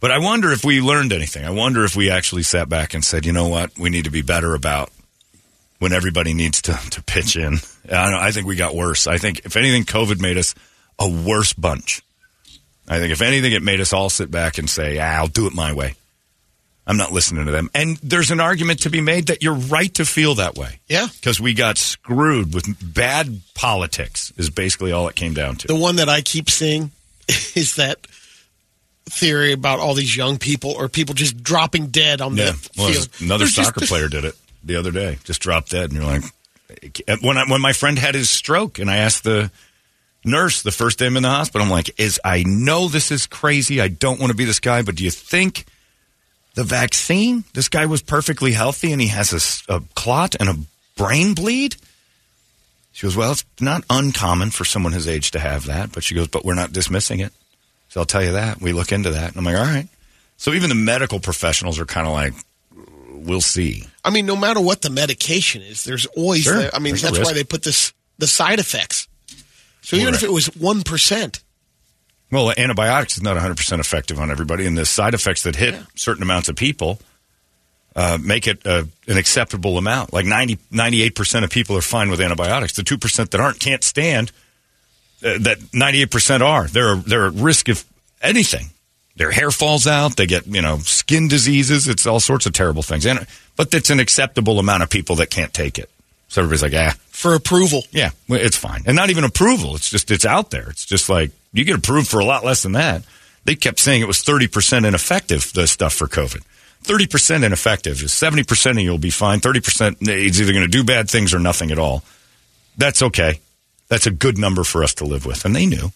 But 0.00 0.10
I 0.12 0.18
wonder 0.18 0.52
if 0.52 0.66
we 0.66 0.82
learned 0.82 1.14
anything. 1.14 1.46
I 1.46 1.50
wonder 1.50 1.82
if 1.84 1.96
we 1.96 2.10
actually 2.10 2.42
sat 2.42 2.68
back 2.68 2.92
and 2.92 3.02
said, 3.02 3.24
you 3.24 3.32
know 3.32 3.48
what, 3.48 3.76
we 3.78 3.88
need 3.88 4.04
to 4.04 4.10
be 4.10 4.20
better 4.20 4.54
about 4.54 4.90
when 5.78 5.94
everybody 5.94 6.34
needs 6.34 6.60
to, 6.62 6.78
to 6.90 7.02
pitch 7.02 7.34
in. 7.34 7.54
I, 7.90 8.28
I 8.28 8.32
think 8.32 8.46
we 8.46 8.54
got 8.54 8.74
worse. 8.74 9.06
I 9.06 9.16
think, 9.16 9.40
if 9.46 9.56
anything, 9.56 9.84
COVID 9.84 10.20
made 10.20 10.36
us 10.36 10.54
a 10.98 11.08
worse 11.08 11.54
bunch. 11.54 12.02
I 12.86 12.98
think, 12.98 13.12
if 13.12 13.22
anything, 13.22 13.52
it 13.52 13.62
made 13.62 13.80
us 13.80 13.94
all 13.94 14.10
sit 14.10 14.30
back 14.30 14.58
and 14.58 14.68
say, 14.68 14.98
ah, 14.98 15.16
I'll 15.16 15.26
do 15.26 15.46
it 15.46 15.54
my 15.54 15.72
way. 15.72 15.94
I'm 16.88 16.96
not 16.96 17.12
listening 17.12 17.44
to 17.46 17.52
them. 17.52 17.68
And 17.74 17.98
there's 17.98 18.30
an 18.30 18.40
argument 18.40 18.80
to 18.82 18.90
be 18.90 19.00
made 19.02 19.26
that 19.26 19.42
you're 19.42 19.54
right 19.54 19.92
to 19.94 20.04
feel 20.06 20.34
that 20.36 20.56
way. 20.56 20.80
Yeah. 20.88 21.06
Because 21.20 21.38
we 21.40 21.52
got 21.54 21.76
screwed 21.78 22.54
with 22.54 22.64
bad 22.94 23.42
politics, 23.54 24.32
is 24.38 24.48
basically 24.50 24.90
all 24.90 25.06
it 25.06 25.14
came 25.14 25.34
down 25.34 25.56
to. 25.56 25.66
The 25.68 25.76
one 25.76 25.96
that 25.96 26.08
I 26.08 26.22
keep 26.22 26.48
seeing 26.48 26.90
is 27.28 27.76
that 27.76 28.06
theory 29.04 29.52
about 29.52 29.80
all 29.80 29.94
these 29.94 30.16
young 30.16 30.38
people 30.38 30.70
or 30.72 30.88
people 30.88 31.14
just 31.14 31.42
dropping 31.42 31.88
dead 31.88 32.20
on 32.20 32.36
Yeah, 32.36 32.52
the 32.52 32.70
well, 32.78 32.88
field. 32.92 33.08
another 33.20 33.44
There's 33.44 33.54
just- 33.54 33.74
soccer 33.74 33.86
player 33.86 34.08
did 34.08 34.24
it 34.24 34.34
the 34.64 34.76
other 34.76 34.90
day. 34.90 35.18
Just 35.24 35.40
dropped 35.42 35.70
dead, 35.70 35.90
and 35.90 35.92
you're 35.92 36.04
like, 36.04 36.22
when 37.22 37.38
I, 37.38 37.44
when 37.48 37.60
my 37.60 37.72
friend 37.72 37.98
had 37.98 38.14
his 38.14 38.28
stroke, 38.28 38.78
and 38.78 38.90
I 38.90 38.96
asked 38.98 39.24
the 39.24 39.50
nurse 40.24 40.62
the 40.62 40.72
first 40.72 40.98
day 40.98 41.06
I'm 41.06 41.16
in 41.16 41.22
the 41.22 41.30
hospital, 41.30 41.64
I'm 41.64 41.70
like, 41.70 41.98
is 41.98 42.20
I 42.24 42.42
know 42.46 42.88
this 42.88 43.10
is 43.10 43.26
crazy. 43.26 43.80
I 43.80 43.88
don't 43.88 44.20
want 44.20 44.30
to 44.30 44.36
be 44.36 44.44
this 44.44 44.60
guy, 44.60 44.82
but 44.82 44.94
do 44.96 45.04
you 45.04 45.10
think 45.10 45.64
the 46.58 46.64
vaccine? 46.64 47.44
This 47.54 47.68
guy 47.68 47.86
was 47.86 48.02
perfectly 48.02 48.50
healthy, 48.50 48.90
and 48.90 49.00
he 49.00 49.06
has 49.08 49.62
a 49.68 49.80
clot 49.94 50.34
and 50.40 50.48
a 50.48 50.56
brain 50.96 51.32
bleed. 51.34 51.76
She 52.90 53.06
goes, 53.06 53.14
well, 53.16 53.30
it's 53.30 53.44
not 53.60 53.84
uncommon 53.88 54.50
for 54.50 54.64
someone 54.64 54.92
his 54.92 55.06
age 55.06 55.30
to 55.30 55.38
have 55.38 55.66
that, 55.66 55.92
but 55.92 56.02
she 56.02 56.16
goes, 56.16 56.26
but 56.26 56.44
we're 56.44 56.54
not 56.54 56.72
dismissing 56.72 57.20
it. 57.20 57.32
So 57.90 58.00
I'll 58.00 58.06
tell 58.06 58.24
you 58.24 58.32
that. 58.32 58.60
We 58.60 58.72
look 58.72 58.90
into 58.90 59.10
that. 59.10 59.28
And 59.28 59.36
I'm 59.36 59.44
like, 59.44 59.54
all 59.54 59.62
right. 59.62 59.86
So 60.36 60.52
even 60.52 60.68
the 60.68 60.74
medical 60.74 61.20
professionals 61.20 61.78
are 61.78 61.84
kind 61.86 62.08
of 62.08 62.12
like, 62.12 62.32
we'll 63.12 63.40
see. 63.40 63.84
I 64.04 64.10
mean, 64.10 64.26
no 64.26 64.34
matter 64.34 64.60
what 64.60 64.82
the 64.82 64.90
medication 64.90 65.62
is, 65.62 65.84
there's 65.84 66.06
always. 66.06 66.42
Sure. 66.42 66.56
the- 66.62 66.74
I 66.74 66.80
mean, 66.80 66.94
There's 66.96 67.02
that's 67.02 67.18
why 67.20 67.34
they 67.34 67.44
put 67.44 67.62
this 67.62 67.92
the 68.18 68.26
side 68.26 68.58
effects. 68.58 69.06
So 69.82 69.94
even 69.96 70.06
Right. 70.08 70.14
if 70.16 70.22
it 70.24 70.32
was 70.32 70.46
one 70.56 70.82
percent, 70.82 71.40
Well, 72.30 72.52
antibiotics 72.56 73.16
is 73.16 73.22
not 73.22 73.36
100% 73.36 73.80
effective 73.80 74.20
on 74.20 74.30
everybody, 74.30 74.66
and 74.66 74.76
the 74.76 74.84
side 74.84 75.14
effects 75.14 75.42
that 75.44 75.56
hit 75.56 75.74
certain 75.94 76.22
amounts 76.22 76.48
of 76.48 76.56
people 76.56 77.00
uh, 77.96 78.18
make 78.20 78.46
it 78.46 78.64
uh, 78.66 78.84
an 79.06 79.16
acceptable 79.16 79.78
amount. 79.78 80.12
Like 80.12 80.26
90, 80.26 80.56
98% 80.72 81.44
of 81.44 81.50
people 81.50 81.76
are 81.76 81.80
fine 81.80 82.10
with 82.10 82.20
antibiotics. 82.20 82.74
The 82.74 82.82
2% 82.82 83.30
that 83.30 83.40
aren't 83.40 83.58
can't 83.58 83.82
stand 83.82 84.30
uh, 85.24 85.38
that 85.40 85.58
98% 85.72 86.42
are. 86.42 86.68
They're, 86.68 86.96
they're 86.96 87.26
at 87.26 87.32
risk 87.32 87.68
of 87.68 87.84
anything. 88.22 88.66
Their 89.16 89.32
hair 89.32 89.50
falls 89.50 89.86
out. 89.88 90.16
They 90.16 90.26
get, 90.26 90.46
you 90.46 90.62
know, 90.62 90.78
skin 90.78 91.26
diseases. 91.26 91.88
It's 91.88 92.06
all 92.06 92.20
sorts 92.20 92.46
of 92.46 92.52
terrible 92.52 92.84
things. 92.84 93.04
And, 93.04 93.26
but 93.56 93.74
it's 93.74 93.90
an 93.90 93.98
acceptable 93.98 94.60
amount 94.60 94.84
of 94.84 94.90
people 94.90 95.16
that 95.16 95.30
can't 95.30 95.52
take 95.52 95.78
it. 95.78 95.90
So 96.28 96.42
everybody's 96.42 96.62
like, 96.62 96.74
ah, 96.74 96.94
for 97.08 97.34
approval. 97.34 97.82
yeah, 97.90 98.10
it's 98.28 98.56
fine. 98.56 98.82
And 98.86 98.94
not 98.94 99.10
even 99.10 99.24
approval. 99.24 99.74
It's 99.74 99.90
just, 99.90 100.12
it's 100.12 100.24
out 100.24 100.50
there. 100.50 100.70
It's 100.70 100.84
just 100.84 101.08
like, 101.08 101.32
you 101.52 101.64
get 101.64 101.76
approved 101.76 102.08
for 102.08 102.20
a 102.20 102.24
lot 102.24 102.44
less 102.44 102.62
than 102.62 102.72
that. 102.72 103.02
They 103.44 103.54
kept 103.54 103.78
saying 103.78 104.02
it 104.02 104.08
was 104.08 104.22
30% 104.22 104.86
ineffective, 104.86 105.52
the 105.54 105.66
stuff 105.66 105.94
for 105.94 106.06
COVID. 106.06 106.42
30% 106.84 107.44
ineffective 107.44 108.02
is 108.02 108.12
70% 108.12 108.70
of 108.72 108.78
you 108.78 108.90
will 108.90 108.98
be 108.98 109.10
fine. 109.10 109.40
30% 109.40 109.96
it's 110.02 110.40
either 110.40 110.52
going 110.52 110.64
to 110.64 110.70
do 110.70 110.84
bad 110.84 111.10
things 111.10 111.34
or 111.34 111.38
nothing 111.38 111.70
at 111.70 111.78
all. 111.78 112.04
That's 112.76 113.02
okay. 113.02 113.40
That's 113.88 114.06
a 114.06 114.10
good 114.10 114.38
number 114.38 114.64
for 114.64 114.84
us 114.84 114.94
to 114.94 115.04
live 115.04 115.26
with. 115.26 115.44
And 115.44 115.56
they 115.56 115.66
knew. 115.66 115.90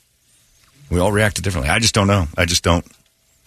We 0.91 0.99
all 0.99 1.13
reacted 1.13 1.45
differently. 1.45 1.71
I 1.71 1.79
just 1.79 1.95
don't 1.95 2.07
know. 2.07 2.27
I 2.37 2.45
just 2.45 2.63
don't. 2.65 2.85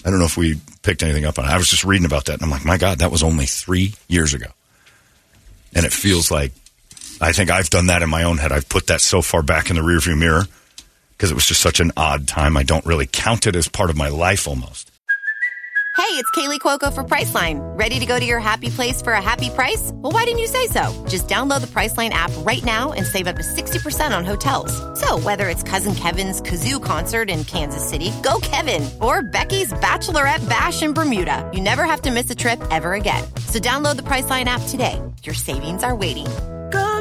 I 0.06 0.10
don't 0.12 0.20
know 0.20 0.26
if 0.26 0.38
we 0.38 0.60
picked 0.84 1.02
anything 1.04 1.26
up 1.26 1.40
on 1.40 1.46
it. 1.46 1.50
I 1.50 1.58
was 1.58 1.68
just 1.68 1.84
reading 1.84 2.06
about 2.06 2.26
that, 2.26 2.36
and 2.36 2.44
I'm 2.44 2.52
like, 2.52 2.64
my 2.64 2.78
God, 2.78 3.00
that 3.00 3.12
was 3.12 3.24
only 3.24 3.48
three 3.48 3.96
years 4.08 4.36
ago. 4.36 4.48
And 5.74 5.84
it 5.86 5.92
feels 5.92 6.30
like 6.30 6.52
I 7.20 7.32
think 7.32 7.50
I've 7.50 7.70
done 7.70 7.88
that 7.88 8.04
in 8.04 8.10
my 8.10 8.24
own 8.24 8.38
head. 8.38 8.52
I've 8.52 8.70
put 8.70 8.88
that 8.88 9.02
so 9.02 9.22
far 9.22 9.42
back 9.42 9.70
in 9.70 9.76
the 9.76 9.82
rearview 9.82 10.18
mirror 10.18 10.44
because 11.18 11.32
it 11.32 11.36
was 11.36 11.46
just 11.46 11.62
such 11.62 11.80
an 11.80 11.92
odd 11.98 12.28
time. 12.28 12.58
I 12.58 12.64
don't 12.64 12.86
really 12.86 13.08
count 13.08 13.48
it 13.48 13.56
as 13.56 13.68
part 13.68 13.90
of 13.90 13.98
my 13.98 14.10
life 14.10 14.48
almost. 14.48 14.92
Hey, 15.96 16.22
it's 16.22 16.30
Kaley 16.32 16.60
Cuoco 16.60 16.94
for 16.94 17.06
Priceline. 17.06 17.60
Ready 17.80 18.00
to 18.00 18.06
go 18.06 18.20
to 18.20 18.26
your 18.26 18.42
happy 18.42 18.70
place 18.70 19.02
for 19.02 19.14
a 19.14 19.22
happy 19.22 19.50
price? 19.50 19.92
Well, 19.94 20.12
why 20.12 20.26
didn't 20.26 20.40
you 20.40 20.48
say 20.48 20.68
so? 20.68 21.06
Just 21.08 21.30
download 21.30 21.62
the 21.62 21.68
Priceline 21.68 22.10
app 22.10 22.32
right 22.40 22.64
now 22.66 22.92
and 22.92 23.06
save 23.06 23.28
up 23.28 23.38
to 23.38 23.44
60% 23.44 24.16
on 24.16 24.26
hotels. 24.26 24.74
So, 25.00 25.18
whether 25.20 25.48
it's 25.48 25.64
Cousin 25.64 25.96
Kevin's 25.96 26.42
Kazoo 26.42 26.84
concert 26.84 27.30
in 27.30 27.46
Kansas 27.46 27.88
City, 27.88 28.12
go 28.24 28.40
Kevin, 28.42 28.88
or 29.02 29.24
Becky's 29.24 29.72
Bachelorette 29.72 30.48
Bash 30.50 30.84
in 30.84 30.94
Bermuda, 30.94 31.50
you 31.54 31.62
never 31.62 31.86
have 31.86 32.02
to 32.02 32.12
miss 32.12 32.30
a 32.30 32.36
trip 32.36 32.62
ever 32.72 32.94
again. 32.94 33.24
So, 33.48 33.60
download 33.60 33.96
the 33.96 34.04
Priceline 34.04 34.46
app 34.46 34.62
today. 34.68 35.02
Your 35.24 35.36
savings 35.36 35.82
are 35.82 35.96
waiting. 35.96 36.28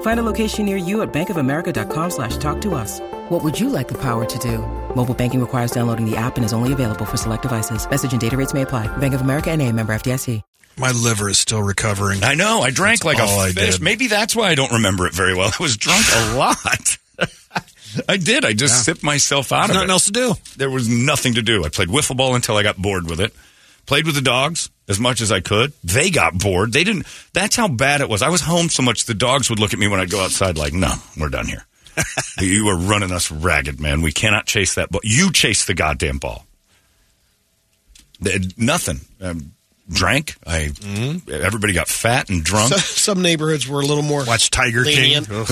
Find 0.00 0.18
a 0.18 0.24
location 0.24 0.64
near 0.66 0.76
you 0.76 1.02
at 1.02 1.12
bankofamerica.com 1.12 2.10
slash 2.10 2.36
talk 2.38 2.60
to 2.62 2.74
us. 2.74 2.98
What 3.28 3.44
would 3.44 3.58
you 3.60 3.68
like 3.68 3.86
the 3.86 3.98
power 3.98 4.24
to 4.24 4.38
do? 4.40 4.58
Mobile 4.96 5.14
banking 5.14 5.40
requires 5.40 5.70
downloading 5.70 6.10
the 6.10 6.16
app 6.16 6.36
and 6.36 6.44
is 6.44 6.52
only 6.52 6.72
available 6.72 7.04
for 7.04 7.16
select 7.16 7.42
devices. 7.42 7.88
Message 7.88 8.10
and 8.10 8.20
data 8.20 8.36
rates 8.36 8.52
may 8.52 8.62
apply. 8.62 8.88
Bank 8.98 9.14
of 9.14 9.20
America 9.20 9.52
and 9.52 9.62
a 9.62 9.70
member 9.70 9.92
FDIC. 9.94 10.42
My 10.76 10.92
liver 10.92 11.28
is 11.28 11.40
still 11.40 11.60
recovering. 11.62 12.22
I 12.22 12.34
know. 12.34 12.62
I 12.62 12.70
drank 12.70 13.00
That's 13.00 13.18
like 13.18 13.18
all 13.18 13.40
a 13.40 13.46
I 13.46 13.50
fish. 13.50 13.74
did. 13.74 13.82
Maybe 13.82 14.06
that's 14.06 14.36
why 14.36 14.48
I 14.48 14.54
don't 14.54 14.70
remember 14.70 15.06
it 15.08 15.12
very 15.14 15.34
well. 15.34 15.50
I 15.58 15.60
was 15.62 15.76
drunk 15.76 16.04
a 16.14 16.36
lot. 16.36 16.98
I 18.08 18.16
did. 18.16 18.44
I 18.44 18.52
just 18.52 18.84
sipped 18.84 19.02
myself 19.02 19.50
out 19.52 19.66
There's 19.66 19.70
of 19.70 19.74
nothing 19.74 19.88
it. 19.88 19.92
else 19.92 20.04
to 20.04 20.12
do. 20.12 20.34
There 20.56 20.70
was 20.70 20.88
nothing 20.88 21.34
to 21.34 21.42
do. 21.42 21.64
I 21.64 21.68
played 21.68 21.88
wiffle 21.88 22.16
ball 22.16 22.36
until 22.36 22.56
I 22.56 22.62
got 22.62 22.76
bored 22.76 23.10
with 23.10 23.20
it. 23.20 23.34
Played 23.88 24.04
with 24.04 24.14
the 24.14 24.20
dogs 24.20 24.68
as 24.86 25.00
much 25.00 25.22
as 25.22 25.32
I 25.32 25.40
could. 25.40 25.72
They 25.82 26.10
got 26.10 26.38
bored. 26.38 26.74
They 26.74 26.84
didn't. 26.84 27.06
That's 27.32 27.56
how 27.56 27.68
bad 27.68 28.02
it 28.02 28.08
was. 28.08 28.20
I 28.20 28.28
was 28.28 28.42
home 28.42 28.68
so 28.68 28.82
much 28.82 29.06
the 29.06 29.14
dogs 29.14 29.48
would 29.48 29.58
look 29.58 29.72
at 29.72 29.78
me 29.78 29.88
when 29.88 29.98
I'd 29.98 30.10
go 30.10 30.22
outside 30.22 30.58
like, 30.58 30.74
"No, 30.74 30.92
we're 31.18 31.30
done 31.30 31.46
here. 31.46 31.64
you 32.38 32.68
are 32.68 32.76
running 32.76 33.10
us 33.12 33.32
ragged, 33.32 33.80
man. 33.80 34.02
We 34.02 34.12
cannot 34.12 34.44
chase 34.46 34.74
that 34.74 34.90
ball. 34.90 35.00
You 35.04 35.32
chase 35.32 35.64
the 35.64 35.72
goddamn 35.72 36.18
ball." 36.18 36.44
They- 38.20 38.38
nothing. 38.58 39.00
Um, 39.22 39.52
drank. 39.88 40.36
I. 40.46 40.70
Everybody 41.32 41.72
got 41.72 41.88
fat 41.88 42.28
and 42.28 42.44
drunk. 42.44 42.74
So, 42.74 42.76
some 42.76 43.22
neighborhoods 43.22 43.66
were 43.66 43.80
a 43.80 43.86
little 43.86 44.02
more 44.02 44.22
Watch 44.26 44.50
Tiger 44.50 44.82
lenient. 44.82 45.26
King. 45.30 45.46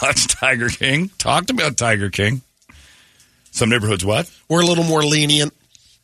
Watched 0.00 0.30
Tiger 0.30 0.68
King. 0.68 1.10
Talked 1.18 1.50
about 1.50 1.76
Tiger 1.76 2.08
King. 2.08 2.42
Some 3.50 3.68
neighborhoods, 3.68 4.04
what? 4.04 4.30
We're 4.48 4.60
a 4.62 4.66
little 4.66 4.84
more 4.84 5.02
lenient. 5.02 5.52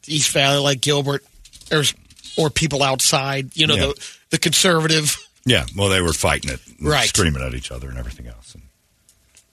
East 0.09 0.33
Valley, 0.33 0.59
like 0.59 0.81
Gilbert, 0.81 1.25
there's 1.69 1.95
more 2.39 2.51
people 2.51 2.83
outside. 2.83 3.57
You 3.57 3.67
know, 3.67 3.75
Yeah. 3.75 3.87
the 3.87 4.09
the 4.31 4.39
conservative. 4.39 5.17
Yeah. 5.45 5.65
Well, 5.77 5.89
they 5.89 6.01
were 6.03 6.13
fighting 6.13 6.51
it, 6.51 6.61
Right. 6.81 7.09
Screaming 7.09 7.43
at 7.43 7.55
each 7.55 7.71
other 7.71 7.89
and 7.89 7.97
everything 7.99 8.27
else. 8.27 8.55
And, 8.55 8.65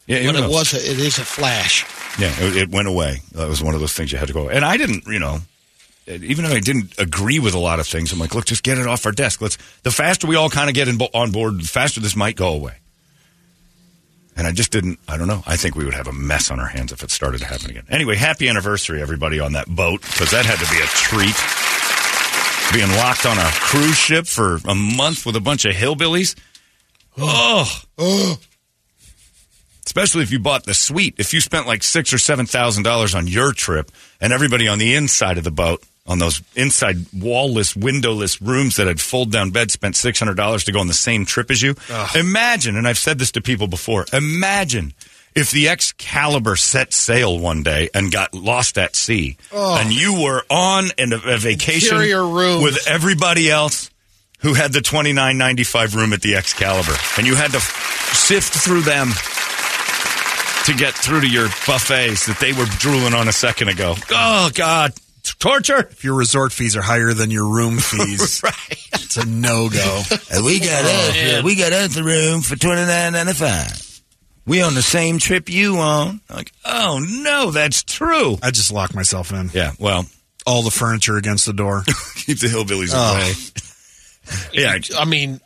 yeah, 0.08 0.26
But 0.32 0.36
it 0.44 0.50
was 0.50 0.74
a, 0.74 0.78
it 0.78 1.00
is 1.00 1.18
a 1.20 1.24
flash. 1.26 1.86
Yeah, 2.20 2.34
it, 2.40 2.56
it 2.58 2.70
went 2.72 2.88
away. 2.88 3.22
That 3.34 3.48
was 3.48 3.62
one 3.62 3.74
of 3.76 3.80
those 3.80 3.94
things 3.94 4.12
you 4.12 4.18
had 4.18 4.28
to 4.28 4.34
go. 4.34 4.50
And 4.50 4.66
I 4.66 4.76
didn't, 4.78 5.06
you 5.06 5.20
know, 5.20 5.40
even 6.08 6.44
though 6.46 6.52
I 6.56 6.60
didn't 6.60 6.96
agree 7.00 7.40
with 7.40 7.54
a 7.54 7.60
lot 7.60 7.80
of 7.80 7.88
things, 7.88 8.12
I'm 8.12 8.20
like, 8.20 8.34
look, 8.36 8.46
just 8.46 8.64
get 8.64 8.78
it 8.80 8.88
off 8.88 9.06
our 9.06 9.12
desk. 9.12 9.40
Let's. 9.42 9.58
The 9.84 9.92
faster 9.92 10.28
we 10.28 10.36
all 10.36 10.50
kind 10.50 10.68
of 10.70 10.76
get 10.76 10.88
in, 10.88 11.00
on 11.14 11.32
board, 11.32 11.62
the 11.62 11.68
faster 11.68 12.00
this 12.02 12.16
might 12.16 12.36
go 12.36 12.50
away. 12.54 12.74
And 14.36 14.48
I 14.48 14.52
just 14.52 14.72
didn't. 14.72 15.00
I 15.08 15.16
don't 15.18 15.28
know. 15.28 15.44
I 15.46 15.56
think 15.58 15.76
we 15.76 15.86
would 15.86 15.94
have 15.94 16.08
a 16.08 16.12
mess 16.12 16.50
on 16.50 16.60
our 16.60 16.66
hands 16.68 16.92
if 16.92 17.04
it 17.04 17.12
started 17.12 17.38
to 17.42 17.46
happen 17.46 17.70
again. 17.70 17.86
Anyway, 17.88 18.16
happy 18.16 18.50
anniversary, 18.50 19.00
everybody, 19.02 19.40
on 19.40 19.54
that 19.54 19.68
boat 19.68 20.02
because 20.02 20.32
that 20.32 20.46
had 20.46 20.58
to 20.58 20.70
be 20.74 20.82
a 20.82 20.88
treat. 20.88 21.36
Being 22.74 22.90
locked 22.90 23.26
on 23.28 23.38
a 23.38 23.50
cruise 23.52 23.96
ship 23.96 24.26
for 24.26 24.58
a 24.68 24.74
month 24.74 25.28
with 25.28 25.36
a 25.36 25.40
bunch 25.40 25.64
of 25.66 25.76
hillbillies. 25.76 26.36
Oh, 27.18 27.72
especially 29.86 30.24
if 30.24 30.32
you 30.32 30.40
bought 30.40 30.66
the 30.66 30.74
suite. 30.74 31.14
If 31.20 31.34
you 31.34 31.42
spent 31.42 31.68
like 31.68 31.84
six 31.84 32.12
or 32.14 32.18
seven 32.18 32.48
thousand 32.48 32.82
dollars 32.82 33.14
on 33.14 33.28
your 33.28 33.54
trip, 33.54 33.92
and 34.20 34.34
everybody 34.34 34.68
on 34.68 34.80
the 34.80 34.96
inside 34.96 35.38
of 35.38 35.44
the 35.44 35.52
boat, 35.52 35.84
on 36.08 36.18
those 36.18 36.42
inside 36.56 36.96
wallless, 37.14 37.76
windowless 37.76 38.42
rooms 38.42 38.78
that 38.78 38.88
had 38.88 39.00
fold 39.00 39.32
down 39.32 39.52
beds, 39.52 39.74
spent 39.74 39.96
six 39.96 40.18
hundred 40.18 40.38
dollars 40.38 40.64
to 40.64 40.72
go 40.72 40.80
on 40.80 40.88
the 40.88 40.94
same 40.96 41.26
trip 41.26 41.52
as 41.52 41.62
you. 41.62 41.76
Imagine, 42.16 42.76
and 42.76 42.88
I've 42.88 42.98
said 42.98 43.20
this 43.20 43.32
to 43.34 43.42
people 43.42 43.68
before. 43.68 44.06
Imagine 44.14 44.94
if 45.36 45.52
the 45.52 45.70
Excalibur 45.70 46.56
set 46.56 46.94
sail 46.94 47.38
one 47.38 47.64
day 47.64 47.90
and 47.94 48.12
got 48.12 48.34
lost 48.34 48.78
at 48.78 48.96
sea, 48.96 49.38
oh. 49.52 49.78
and 49.80 49.92
you 49.92 50.22
were 50.22 50.44
on 50.50 50.90
in 50.98 51.14
a, 51.14 51.18
a 51.18 51.38
vacation 51.38 51.98
with 52.62 52.88
everybody 52.88 53.50
else 53.50 53.90
who 54.40 54.54
had 54.54 54.74
the 54.74 54.82
twenty 54.82 55.14
nine 55.14 55.38
ninety 55.38 55.64
five 55.64 55.96
room 55.96 56.14
at 56.14 56.22
the 56.22 56.36
Excalibur, 56.36 56.96
and 57.18 57.26
you 57.26 57.36
had 57.36 57.52
to 57.52 57.58
f- 57.58 58.12
sift 58.14 58.54
through 58.54 58.82
them 58.82 59.10
to 60.66 60.74
get 60.74 60.94
through 60.94 61.22
to 61.22 61.28
your 61.28 61.48
buffets 61.68 62.28
that 62.28 62.38
they 62.40 62.54
were 62.54 62.66
drooling 62.80 63.14
on 63.14 63.28
a 63.28 63.34
second 63.34 63.70
ago. 63.70 63.96
Oh 64.12 64.50
God, 64.54 64.94
torture! 65.40 65.80
If 65.80 66.04
your 66.04 66.16
resort 66.16 66.52
fees 66.52 66.78
are 66.78 66.82
higher 66.82 67.14
than 67.14 67.32
your 67.32 67.48
room 67.48 67.78
fees, 67.80 68.42
right. 68.44 68.88
it's 68.94 69.18
a 69.18 69.26
no 69.26 69.70
go. 69.70 70.02
And 70.32 70.46
we 70.46 70.60
got 70.60 70.84
oh, 70.86 71.38
us, 71.38 71.44
we 71.44 71.56
got 71.56 71.74
us 71.74 71.98
a 71.98 72.04
room 72.04 72.42
for 72.42 72.56
twenty 72.56 72.86
nine 72.86 73.14
ninety 73.14 73.34
five. 73.34 73.93
We 74.46 74.62
on 74.62 74.74
the 74.74 74.82
same 74.82 75.20
trip 75.20 75.50
you 75.50 75.78
on? 75.78 76.20
Like, 76.30 76.52
oh 76.66 77.00
no, 77.24 77.52
that's 77.52 77.82
true. 77.84 78.38
I 78.44 78.52
just 78.52 78.72
lock 78.72 78.94
myself 78.94 79.32
in. 79.32 79.50
Yeah, 79.54 79.72
well, 79.80 80.06
All 80.46 80.62
the 80.64 80.72
furniture 80.72 81.16
against 81.18 81.46
the 81.46 81.54
door. 81.54 81.84
keep 82.16 82.40
the 82.40 82.48
hillbillies 82.48 82.92
Oh. 82.94 83.16
away. 83.16 83.34
Yeah, 84.54 84.78
I 84.98 85.04
mean, 85.04 85.42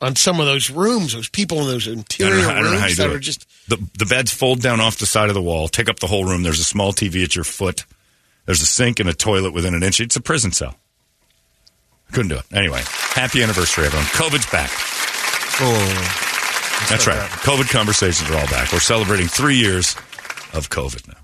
on 0.00 0.16
some 0.16 0.40
of 0.40 0.46
those 0.46 0.70
rooms, 0.70 1.12
those 1.12 1.28
people 1.28 1.60
in 1.60 1.66
those 1.66 1.86
I 1.86 1.90
don't 1.90 1.98
interior 1.98 2.36
know, 2.42 2.48
I 2.48 2.54
don't 2.54 2.64
know 2.64 2.70
how 2.70 2.76
you 2.76 2.80
rooms 2.82 2.96
do 2.96 3.02
that 3.02 3.10
it. 3.10 3.16
are 3.16 3.18
just 3.20 3.46
the 3.68 3.76
the 3.98 4.06
beds 4.06 4.32
fold 4.32 4.62
down 4.62 4.80
off 4.80 4.96
the 4.96 5.04
side 5.04 5.28
of 5.28 5.34
the 5.34 5.42
wall, 5.42 5.68
take 5.68 5.90
up 5.90 5.98
the 6.00 6.06
whole 6.06 6.24
room. 6.24 6.42
There's 6.42 6.58
a 6.58 6.64
small 6.64 6.92
TV 6.94 7.22
at 7.22 7.36
your 7.36 7.44
foot. 7.44 7.84
There's 8.46 8.62
a 8.62 8.66
sink 8.66 8.98
and 8.98 9.10
a 9.10 9.14
toilet 9.14 9.52
within 9.52 9.74
an 9.74 9.82
inch. 9.82 10.00
It's 10.00 10.16
a 10.16 10.22
prison 10.22 10.52
cell. 10.52 10.74
Couldn't 12.12 12.28
do 12.30 12.36
it. 12.36 12.44
Anyway, 12.52 12.80
happy 12.86 13.42
anniversary, 13.42 13.84
everyone. 13.86 14.06
COVID's 14.06 14.50
back. 14.50 14.70
Oh, 15.60 16.23
That's 16.88 17.06
right. 17.06 17.18
COVID 17.18 17.70
conversations 17.70 18.30
are 18.30 18.36
all 18.36 18.46
back. 18.46 18.72
We're 18.72 18.78
celebrating 18.78 19.26
three 19.26 19.56
years 19.56 19.94
of 20.52 20.68
COVID 20.70 21.08
now. 21.08 21.18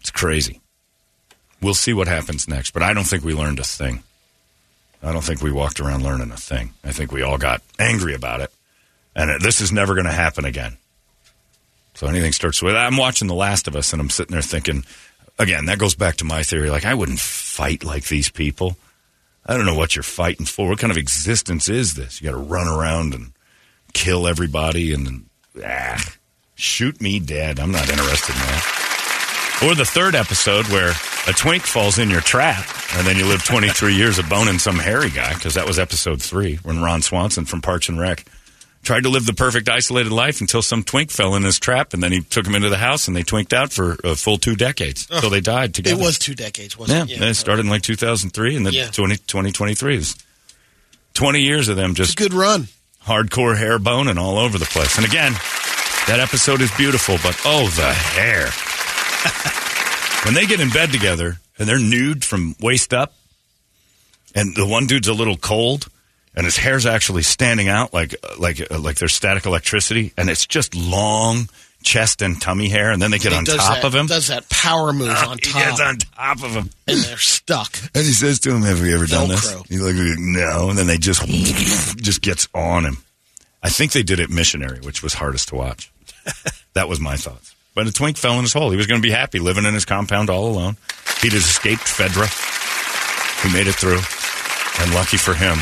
It's 0.00 0.10
crazy. 0.10 0.60
We'll 1.60 1.74
see 1.74 1.92
what 1.92 2.08
happens 2.08 2.48
next, 2.48 2.72
but 2.72 2.82
I 2.82 2.92
don't 2.92 3.04
think 3.04 3.24
we 3.24 3.34
learned 3.34 3.60
a 3.60 3.64
thing. 3.64 4.02
I 5.02 5.12
don't 5.12 5.22
think 5.22 5.42
we 5.42 5.52
walked 5.52 5.80
around 5.80 6.02
learning 6.02 6.30
a 6.32 6.36
thing. 6.36 6.72
I 6.84 6.92
think 6.92 7.12
we 7.12 7.22
all 7.22 7.38
got 7.38 7.62
angry 7.78 8.14
about 8.14 8.40
it, 8.40 8.52
and 9.14 9.40
this 9.40 9.60
is 9.60 9.72
never 9.72 9.94
going 9.94 10.06
to 10.06 10.12
happen 10.12 10.44
again. 10.44 10.76
So 11.94 12.06
anything 12.06 12.32
starts 12.32 12.62
with. 12.62 12.74
I'm 12.74 12.96
watching 12.96 13.28
The 13.28 13.34
Last 13.34 13.68
of 13.68 13.76
Us, 13.76 13.92
and 13.92 14.00
I'm 14.00 14.10
sitting 14.10 14.32
there 14.32 14.42
thinking, 14.42 14.84
again, 15.38 15.66
that 15.66 15.78
goes 15.78 15.94
back 15.94 16.16
to 16.16 16.24
my 16.24 16.42
theory. 16.42 16.68
Like 16.68 16.84
I 16.84 16.94
wouldn't 16.94 17.20
fight 17.20 17.84
like 17.84 18.08
these 18.08 18.28
people. 18.28 18.76
I 19.46 19.56
don't 19.56 19.66
know 19.66 19.74
what 19.74 19.94
you're 19.96 20.02
fighting 20.02 20.46
for. 20.46 20.68
What 20.68 20.78
kind 20.78 20.90
of 20.90 20.96
existence 20.96 21.68
is 21.68 21.94
this? 21.94 22.20
You 22.20 22.30
got 22.30 22.36
to 22.36 22.42
run 22.42 22.68
around 22.68 23.14
and 23.14 23.32
kill 23.92 24.26
everybody 24.26 24.92
and 24.92 25.26
ah, 25.64 26.02
shoot 26.54 27.00
me 27.00 27.18
dead. 27.20 27.58
I'm 27.60 27.72
not 27.72 27.88
interested 27.90 28.34
in 28.34 28.40
that. 28.40 29.58
Or 29.64 29.74
the 29.74 29.84
third 29.84 30.14
episode 30.14 30.66
where 30.68 30.92
a 31.28 31.32
twink 31.32 31.62
falls 31.62 31.98
in 31.98 32.10
your 32.10 32.20
trap 32.20 32.64
and 32.94 33.06
then 33.06 33.16
you 33.16 33.26
live 33.26 33.44
23 33.44 33.94
years 33.96 34.18
of 34.18 34.28
boning 34.28 34.58
some 34.58 34.78
hairy 34.78 35.10
guy 35.10 35.34
because 35.34 35.54
that 35.54 35.66
was 35.66 35.78
episode 35.78 36.20
three 36.20 36.56
when 36.56 36.82
Ron 36.82 37.00
Swanson 37.02 37.44
from 37.44 37.60
Parks 37.62 37.88
and 37.88 37.98
Rec 38.00 38.24
tried 38.82 39.04
to 39.04 39.08
live 39.08 39.24
the 39.24 39.32
perfect 39.32 39.68
isolated 39.68 40.10
life 40.10 40.40
until 40.40 40.62
some 40.62 40.82
twink 40.82 41.12
fell 41.12 41.36
in 41.36 41.44
his 41.44 41.60
trap 41.60 41.94
and 41.94 42.02
then 42.02 42.10
he 42.10 42.20
took 42.22 42.44
him 42.44 42.56
into 42.56 42.68
the 42.68 42.76
house 42.78 43.06
and 43.06 43.16
they 43.16 43.22
twinked 43.22 43.52
out 43.52 43.72
for 43.72 43.96
a 44.02 44.16
full 44.16 44.36
two 44.36 44.56
decades 44.56 45.06
until 45.12 45.30
they 45.30 45.40
died 45.40 45.72
together. 45.74 45.94
it 46.00 46.04
was 46.04 46.18
two 46.18 46.34
decades, 46.34 46.76
wasn't 46.76 47.08
it? 47.08 47.16
Yeah, 47.20 47.28
it 47.28 47.34
started 47.34 47.64
in 47.64 47.70
like 47.70 47.82
2003 47.82 48.56
and 48.56 48.66
then 48.66 48.72
Yeah. 48.72 48.88
20, 48.90 49.16
2023 49.18 49.96
is 49.96 50.16
20 51.14 51.38
years 51.40 51.68
of 51.68 51.76
them 51.76 51.90
It's 51.92 52.00
a 52.00 52.02
just 52.02 52.16
good 52.18 52.34
run. 52.34 52.66
Hardcore 53.04 53.56
hair 53.56 53.78
boning 53.78 54.18
all 54.18 54.38
over 54.38 54.58
the 54.58 54.64
place. 54.66 54.96
And 54.96 55.06
again, 55.06 55.32
that 56.06 56.18
episode 56.20 56.60
is 56.60 56.70
beautiful, 56.76 57.16
but 57.22 57.40
oh, 57.44 57.68
the 57.68 57.92
hair. 57.92 58.50
when 60.24 60.34
they 60.34 60.46
get 60.46 60.60
in 60.60 60.70
bed 60.70 60.90
together 60.90 61.36
and 61.58 61.68
they're 61.68 61.78
nude 61.78 62.24
from 62.24 62.56
waist 62.60 62.92
up, 62.92 63.14
and 64.34 64.56
the 64.56 64.66
one 64.66 64.86
dude's 64.86 65.08
a 65.08 65.14
little 65.14 65.36
cold, 65.36 65.88
and 66.34 66.44
his 66.44 66.56
hair's 66.56 66.86
actually 66.86 67.22
standing 67.22 67.68
out 67.68 67.92
like 67.92 68.14
like 68.38 68.70
like 68.70 68.96
there's 68.96 69.12
static 69.12 69.46
electricity, 69.46 70.12
and 70.16 70.30
it's 70.30 70.46
just 70.46 70.74
long, 70.74 71.48
chest 71.82 72.22
and 72.22 72.40
tummy 72.40 72.68
hair, 72.68 72.90
and 72.90 73.00
then 73.02 73.10
they 73.10 73.18
get 73.18 73.32
He 73.32 73.38
on 73.38 73.44
top 73.44 73.56
that- 73.76 73.84
of 73.84 73.94
him. 73.94 74.06
Does 74.06 74.28
that 74.28 74.48
power 74.48 74.92
move 74.92 75.08
uh, 75.10 75.26
on 75.28 75.38
he 75.38 75.50
top, 75.50 75.62
gets 75.62 75.80
on 75.80 75.98
top 75.98 76.42
of 76.42 76.52
him. 76.52 76.70
and 76.86 76.98
they're 76.98 77.16
stuck. 77.18 77.76
And 77.94 78.04
he 78.04 78.12
says 78.12 78.40
to 78.40 78.54
him, 78.54 78.62
"Have 78.62 78.78
you 78.80 78.94
ever 78.94 79.06
done 79.06 79.28
this?" 79.28 79.52
Velcro. 79.52 79.66
He's 79.68 79.80
like, 79.80 79.94
"No." 80.18 80.70
And 80.70 80.78
then 80.78 80.86
they 80.86 80.98
just 80.98 81.26
just 81.98 82.22
gets 82.22 82.48
on 82.54 82.84
him. 82.84 82.98
I 83.62 83.68
think 83.68 83.92
they 83.92 84.02
did 84.02 84.18
it 84.20 84.30
missionary, 84.30 84.80
which 84.80 85.02
was 85.02 85.14
hardest 85.14 85.48
to 85.48 85.54
watch. 85.56 85.92
that 86.74 86.88
was 86.88 86.98
my 87.00 87.16
thoughts. 87.16 87.54
But 87.74 87.86
a 87.86 87.92
twink 87.92 88.16
fell 88.16 88.34
in 88.34 88.42
his 88.42 88.52
hole. 88.52 88.70
He 88.70 88.76
was 88.76 88.86
going 88.86 89.00
to 89.00 89.06
be 89.06 89.12
happy 89.12 89.38
living 89.38 89.64
in 89.64 89.72
his 89.74 89.84
compound 89.84 90.30
all 90.30 90.46
alone. 90.46 90.76
He'd 91.22 91.32
escaped 91.32 91.82
Fedra. 91.84 92.28
He 93.42 93.52
made 93.52 93.66
it 93.66 93.74
through, 93.74 94.00
and 94.82 94.94
lucky 94.94 95.16
for 95.16 95.34
him, 95.34 95.56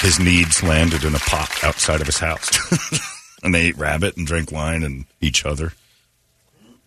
his 0.00 0.18
needs 0.18 0.62
landed 0.62 1.04
in 1.04 1.14
a 1.14 1.18
pot 1.18 1.62
outside 1.62 2.00
of 2.00 2.06
his 2.06 2.18
house. 2.18 2.48
and 3.42 3.54
they 3.54 3.62
ate 3.62 3.78
rabbit 3.78 4.16
and 4.16 4.26
drank 4.26 4.52
wine 4.52 4.82
and 4.82 5.04
each 5.20 5.44
other. 5.44 5.72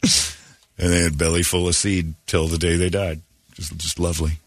and 0.03 0.91
they 0.91 1.03
had 1.03 1.17
belly 1.17 1.43
full 1.43 1.67
of 1.67 1.75
seed 1.75 2.13
till 2.27 2.47
the 2.47 2.57
day 2.57 2.75
they 2.75 2.89
died. 2.89 3.21
Just, 3.53 3.77
just 3.77 3.99
lovely. 3.99 4.39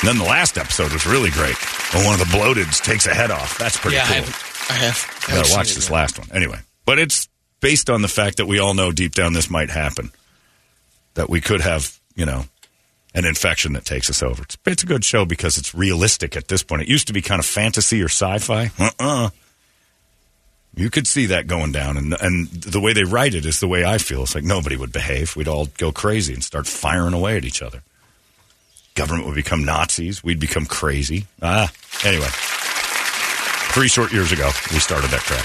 And 0.00 0.08
then 0.08 0.18
the 0.18 0.24
last 0.24 0.56
episode 0.56 0.92
was 0.92 1.06
really 1.06 1.30
great. 1.30 1.56
When 1.92 2.04
one 2.04 2.14
of 2.14 2.20
the 2.20 2.36
bloateds 2.36 2.82
takes 2.82 3.06
a 3.06 3.14
head 3.14 3.30
off. 3.30 3.58
That's 3.58 3.76
pretty 3.76 3.96
yeah, 3.96 4.06
cool. 4.06 4.14
I 4.14 4.20
have. 4.20 4.66
I 4.70 4.72
have. 4.74 5.24
I 5.28 5.34
gotta 5.34 5.52
watch 5.52 5.74
this 5.74 5.88
yet. 5.90 5.94
last 5.94 6.18
one. 6.18 6.28
Anyway, 6.32 6.58
but 6.86 6.98
it's 6.98 7.28
based 7.60 7.90
on 7.90 8.00
the 8.00 8.08
fact 8.08 8.38
that 8.38 8.46
we 8.46 8.58
all 8.58 8.72
know 8.72 8.92
deep 8.92 9.14
down 9.14 9.32
this 9.34 9.50
might 9.50 9.68
happen. 9.68 10.10
That 11.14 11.28
we 11.28 11.40
could 11.40 11.60
have, 11.60 11.98
you 12.14 12.24
know, 12.24 12.44
an 13.14 13.24
infection 13.24 13.72
that 13.74 13.84
takes 13.84 14.08
us 14.08 14.22
over. 14.22 14.42
It's, 14.44 14.56
it's 14.64 14.82
a 14.84 14.86
good 14.86 15.04
show 15.04 15.24
because 15.24 15.58
it's 15.58 15.74
realistic 15.74 16.36
at 16.36 16.48
this 16.48 16.62
point. 16.62 16.82
It 16.82 16.88
used 16.88 17.08
to 17.08 17.12
be 17.12 17.20
kind 17.20 17.40
of 17.40 17.44
fantasy 17.44 18.00
or 18.00 18.08
sci-fi. 18.08 18.70
Uh-uh. 18.78 19.30
You 20.74 20.88
could 20.88 21.06
see 21.06 21.26
that 21.26 21.46
going 21.46 21.72
down, 21.72 21.96
and 21.96 22.14
and 22.20 22.48
the 22.48 22.80
way 22.80 22.92
they 22.92 23.04
write 23.04 23.34
it 23.34 23.44
is 23.44 23.60
the 23.60 23.68
way 23.68 23.84
I 23.84 23.98
feel. 23.98 24.22
It's 24.22 24.34
like 24.34 24.44
nobody 24.44 24.76
would 24.76 24.92
behave. 24.92 25.34
We'd 25.34 25.48
all 25.48 25.66
go 25.78 25.90
crazy 25.90 26.32
and 26.32 26.44
start 26.44 26.66
firing 26.66 27.12
away 27.12 27.36
at 27.36 27.44
each 27.44 27.60
other. 27.60 27.82
Government 28.94 29.26
would 29.26 29.34
become 29.34 29.64
Nazis. 29.64 30.22
We'd 30.22 30.40
become 30.40 30.66
crazy. 30.66 31.26
Ah, 31.42 31.72
anyway, 32.04 32.28
three 33.72 33.88
short 33.88 34.12
years 34.12 34.30
ago, 34.32 34.50
we 34.72 34.78
started 34.78 35.10
that 35.10 35.22
crap. 35.22 35.44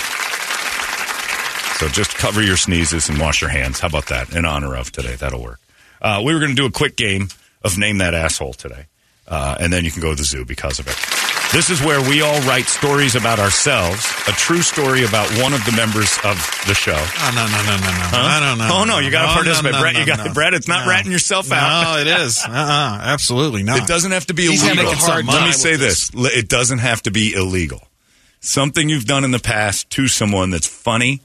So 1.80 1.90
just 1.90 2.16
cover 2.16 2.42
your 2.42 2.58
sneezes 2.58 3.10
and 3.10 3.20
wash 3.20 3.42
your 3.42 3.50
hands. 3.50 3.80
How 3.80 3.88
about 3.88 4.08
that? 4.08 4.34
In 4.34 4.46
honor 4.46 4.76
of 4.76 4.92
today, 4.92 5.16
that'll 5.16 5.44
work. 5.44 5.60
Uh, 6.02 6.22
we 6.24 6.34
were 6.34 6.40
going 6.40 6.52
to 6.52 6.56
do 6.56 6.66
a 6.66 6.72
quick 6.72 6.96
game 6.96 7.30
of 7.64 7.78
name 7.78 7.98
that 7.98 8.14
asshole 8.14 8.54
today, 8.54 8.86
uh, 9.28 9.58
and 9.60 9.74
then 9.74 9.84
you 9.84 9.92
can 9.92 10.02
go 10.02 10.12
to 10.12 10.16
the 10.16 10.24
zoo 10.24 10.46
because 10.46 10.80
of 10.80 10.88
it. 10.88 11.35
This 11.54 11.70
is 11.70 11.82
where 11.82 12.02
we 12.02 12.22
all 12.22 12.38
write 12.42 12.66
stories 12.66 13.16
about 13.16 13.40
ourselves, 13.40 14.06
a 14.28 14.32
true 14.34 14.62
story 14.62 15.06
about 15.06 15.30
one 15.42 15.54
of 15.54 15.64
the 15.64 15.72
members 15.72 16.18
of 16.26 16.36
the 16.68 16.74
show. 16.74 16.92
Oh, 16.98 17.32
no, 17.34 17.46
no, 17.46 17.58
no, 17.64 17.78
no, 17.78 17.92
no. 17.96 18.08
Huh? 18.12 18.18
I 18.18 18.40
don't 18.42 18.58
know. 18.58 18.70
Oh, 18.74 18.84
no, 18.84 19.00
you 19.00 19.10
gotta 19.10 19.32
participate. 19.34 19.72
no, 19.72 19.80
Brett, 19.80 19.94
no, 19.94 20.00
you 20.02 20.06
got- 20.06 20.26
no. 20.26 20.34
Brett, 20.34 20.54
it's 20.54 20.68
not 20.68 20.84
No. 20.84 20.92
ratting 20.92 21.14
yourself 21.14 21.50
out. 21.54 21.84
No, 21.84 21.98
it 22.02 22.08
is. 22.08 22.44
Uh-uh, 22.46 22.52
absolutely 23.04 23.64
not. 23.64 23.78
It 23.78 23.88
doesn't 23.88 24.12
have 24.12 24.26
to 24.28 24.34
be 24.34 24.48
He's 24.48 24.64
illegal. 24.64 24.84
having 24.92 25.00
a 25.00 25.02
hard 25.02 25.26
Let 25.28 25.34
me 25.44 25.48
time 25.52 25.54
say 25.54 25.72
with 25.74 25.80
this: 25.80 26.12
L- 26.14 26.26
it 26.26 26.50
doesn't 26.50 26.80
have 26.80 27.02
to 27.04 27.12
be 27.12 27.34
illegal. 27.34 27.88
Something 28.42 28.90
you've 28.90 29.06
done 29.06 29.24
in 29.24 29.32
the 29.32 29.40
past 29.40 29.90
to 29.92 30.10
someone 30.10 30.50
that's 30.50 30.68
funny, 30.68 31.22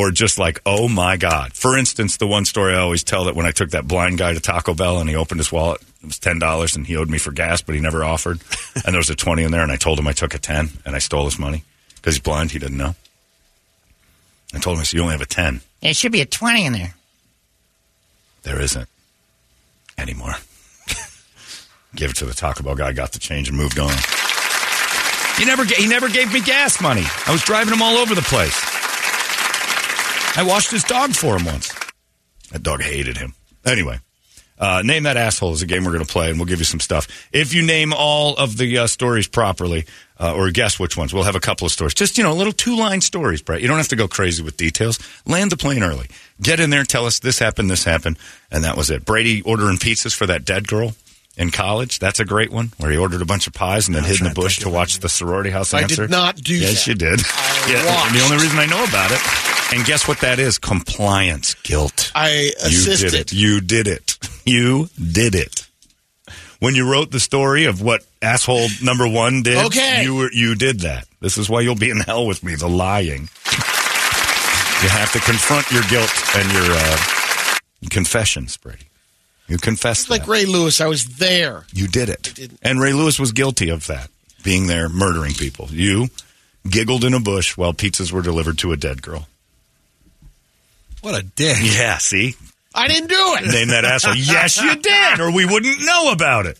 or 0.00 0.10
just 0.10 0.38
like, 0.38 0.62
oh 0.64 0.88
my 0.88 1.18
god. 1.18 1.52
For 1.52 1.76
instance, 1.76 2.16
the 2.16 2.26
one 2.26 2.46
story 2.46 2.74
I 2.74 2.78
always 2.78 3.04
tell 3.04 3.24
that 3.24 3.36
when 3.36 3.44
I 3.44 3.50
took 3.50 3.70
that 3.70 3.86
blind 3.86 4.16
guy 4.16 4.32
to 4.32 4.40
Taco 4.40 4.72
Bell 4.72 4.98
and 4.98 5.10
he 5.10 5.14
opened 5.14 5.40
his 5.40 5.52
wallet, 5.52 5.82
it 6.02 6.06
was 6.06 6.18
ten 6.18 6.38
dollars 6.38 6.74
and 6.74 6.86
he 6.86 6.96
owed 6.96 7.10
me 7.10 7.18
for 7.18 7.32
gas, 7.32 7.60
but 7.60 7.74
he 7.74 7.80
never 7.82 8.02
offered, 8.02 8.40
and 8.84 8.94
there 8.94 8.98
was 8.98 9.10
a 9.10 9.14
twenty 9.14 9.42
in 9.42 9.50
there, 9.50 9.62
and 9.62 9.70
I 9.70 9.76
told 9.76 9.98
him 9.98 10.08
I 10.08 10.12
took 10.12 10.34
a 10.34 10.38
ten 10.38 10.70
and 10.86 10.96
I 10.96 11.00
stole 11.00 11.26
his 11.26 11.38
money 11.38 11.64
because 11.96 12.14
he's 12.14 12.22
blind, 12.22 12.50
he 12.50 12.58
didn't 12.58 12.78
know. 12.78 12.94
I 14.54 14.58
told 14.58 14.76
him 14.76 14.80
I 14.80 14.84
said 14.84 14.96
you 14.96 15.02
only 15.02 15.12
have 15.12 15.20
a 15.20 15.26
ten. 15.26 15.60
There 15.82 15.92
should 15.92 16.12
be 16.12 16.22
a 16.22 16.26
20 16.26 16.64
in 16.66 16.72
there. 16.72 16.94
There 18.42 18.60
isn't 18.60 18.88
anymore. 19.98 20.34
Give 21.94 22.10
it 22.10 22.16
to 22.16 22.24
the 22.24 22.34
Taco 22.34 22.62
Bell 22.62 22.74
guy, 22.74 22.92
got 22.92 23.12
the 23.12 23.18
change, 23.18 23.48
and 23.48 23.56
moved 23.56 23.78
on. 23.78 23.92
He 25.36 25.44
never, 25.44 25.64
he 25.64 25.86
never 25.86 26.08
gave 26.08 26.32
me 26.32 26.40
gas 26.40 26.80
money. 26.80 27.04
I 27.26 27.32
was 27.32 27.42
driving 27.42 27.72
him 27.74 27.82
all 27.82 27.96
over 27.96 28.14
the 28.14 28.22
place. 28.22 28.69
I 30.36 30.44
washed 30.44 30.70
his 30.70 30.84
dog 30.84 31.12
for 31.12 31.36
him 31.36 31.44
once. 31.44 31.74
That 32.52 32.62
dog 32.62 32.82
hated 32.82 33.16
him. 33.16 33.34
Anyway, 33.64 33.98
uh, 34.58 34.82
name 34.84 35.04
that 35.04 35.16
asshole 35.16 35.52
is 35.52 35.62
a 35.62 35.66
game 35.66 35.84
we're 35.84 35.92
going 35.92 36.04
to 36.04 36.12
play, 36.12 36.30
and 36.30 36.38
we'll 36.38 36.46
give 36.46 36.58
you 36.58 36.64
some 36.64 36.80
stuff. 36.80 37.28
If 37.32 37.54
you 37.54 37.62
name 37.62 37.92
all 37.92 38.36
of 38.36 38.56
the 38.56 38.78
uh, 38.78 38.86
stories 38.86 39.26
properly, 39.28 39.86
uh, 40.18 40.34
or 40.34 40.50
guess 40.50 40.78
which 40.78 40.96
ones, 40.96 41.14
we'll 41.14 41.24
have 41.24 41.34
a 41.34 41.40
couple 41.40 41.66
of 41.66 41.72
stories. 41.72 41.94
Just 41.94 42.18
you 42.18 42.24
know, 42.24 42.34
little 42.34 42.52
two 42.52 42.76
line 42.76 43.00
stories, 43.00 43.42
Brett. 43.42 43.62
You 43.62 43.68
don't 43.68 43.78
have 43.78 43.88
to 43.88 43.96
go 43.96 44.08
crazy 44.08 44.42
with 44.42 44.56
details. 44.56 44.98
Land 45.26 45.50
the 45.50 45.56
plane 45.56 45.82
early. 45.82 46.08
Get 46.42 46.60
in 46.60 46.70
there, 46.70 46.84
tell 46.84 47.06
us 47.06 47.18
this 47.18 47.38
happened, 47.38 47.70
this 47.70 47.84
happened, 47.84 48.18
and 48.50 48.64
that 48.64 48.76
was 48.76 48.90
it. 48.90 49.04
Brady 49.04 49.42
ordering 49.42 49.76
pizzas 49.78 50.14
for 50.14 50.26
that 50.26 50.44
dead 50.44 50.68
girl 50.68 50.92
in 51.36 51.50
college. 51.50 51.98
That's 51.98 52.20
a 52.20 52.24
great 52.24 52.50
one 52.52 52.72
where 52.78 52.90
he 52.90 52.98
ordered 52.98 53.22
a 53.22 53.26
bunch 53.26 53.46
of 53.46 53.54
pies 53.54 53.88
and 53.88 53.94
then 53.94 54.04
hid 54.04 54.20
in 54.20 54.28
the 54.28 54.34
bush 54.34 54.58
to 54.60 54.68
watch 54.68 54.98
the 54.98 55.08
sorority 55.08 55.50
house 55.50 55.72
I 55.72 55.82
answer. 55.82 56.02
did 56.02 56.10
not 56.10 56.36
do 56.36 56.54
yes, 56.54 56.84
that. 56.84 56.90
you 56.90 56.94
did. 56.96 57.20
I 57.24 57.66
yeah, 57.72 57.86
watched. 57.86 58.14
the 58.14 58.24
only 58.24 58.36
reason 58.36 58.58
I 58.58 58.66
know 58.66 58.84
about 58.84 59.10
it. 59.12 59.59
And 59.72 59.84
guess 59.84 60.08
what 60.08 60.18
that 60.20 60.38
is? 60.38 60.58
Compliance 60.58 61.54
guilt. 61.62 62.10
I 62.14 62.50
assisted. 62.62 63.32
You 63.32 63.60
did 63.60 63.86
it. 63.86 64.12
You 64.12 64.16
did 64.16 64.16
it. 64.16 64.16
You 64.46 64.88
did 65.12 65.34
it. 65.34 65.66
When 66.60 66.74
you 66.74 66.90
wrote 66.90 67.10
the 67.12 67.20
story 67.20 67.66
of 67.66 67.82
what 67.82 68.04
asshole 68.22 68.66
number 68.82 69.06
one 69.06 69.42
did, 69.42 69.66
Okay. 69.66 70.02
you 70.02 70.14
were 70.16 70.30
you 70.32 70.54
did 70.54 70.80
that. 70.80 71.06
This 71.20 71.36
is 71.38 71.48
why 71.48 71.60
you'll 71.60 71.74
be 71.76 71.90
in 71.90 71.98
hell 72.00 72.26
with 72.26 72.42
me. 72.42 72.54
The 72.56 72.66
lying. 72.68 73.28
You 74.82 74.88
have 74.88 75.12
to 75.12 75.20
confront 75.20 75.70
your 75.70 75.82
guilt 75.90 76.10
and 76.34 76.50
your 76.52 76.64
uh, 76.68 76.96
confessions, 77.90 78.56
Brady. 78.56 78.86
You 79.46 79.58
confessed 79.58 80.02
It's 80.04 80.10
like. 80.10 80.26
Ray 80.26 80.46
Lewis. 80.46 80.80
I 80.80 80.86
was 80.86 81.04
there. 81.18 81.64
You 81.72 81.86
did 81.86 82.08
it. 82.08 82.50
And 82.62 82.80
Ray 82.80 82.94
Lewis 82.94 83.18
was 83.20 83.32
guilty 83.32 83.68
of 83.68 83.86
that, 83.88 84.08
being 84.42 84.66
there 84.68 84.88
murdering 84.88 85.34
people. 85.34 85.68
You 85.70 86.08
giggled 86.68 87.04
in 87.04 87.12
a 87.14 87.20
bush 87.20 87.56
while 87.56 87.74
pizzas 87.74 88.10
were 88.10 88.22
delivered 88.22 88.58
to 88.58 88.72
a 88.72 88.76
dead 88.76 89.02
girl. 89.02 89.28
What 91.02 91.18
a 91.18 91.22
dick. 91.22 91.56
Yeah, 91.60 91.98
see? 91.98 92.34
I 92.74 92.88
didn't 92.88 93.08
do 93.08 93.16
it. 93.38 93.50
Name 93.52 93.68
that 93.68 93.84
asshole. 93.84 94.14
yes, 94.14 94.60
you 94.60 94.76
did, 94.80 95.20
or 95.20 95.32
we 95.32 95.44
wouldn't 95.44 95.84
know 95.84 96.12
about 96.12 96.46
it. 96.46 96.58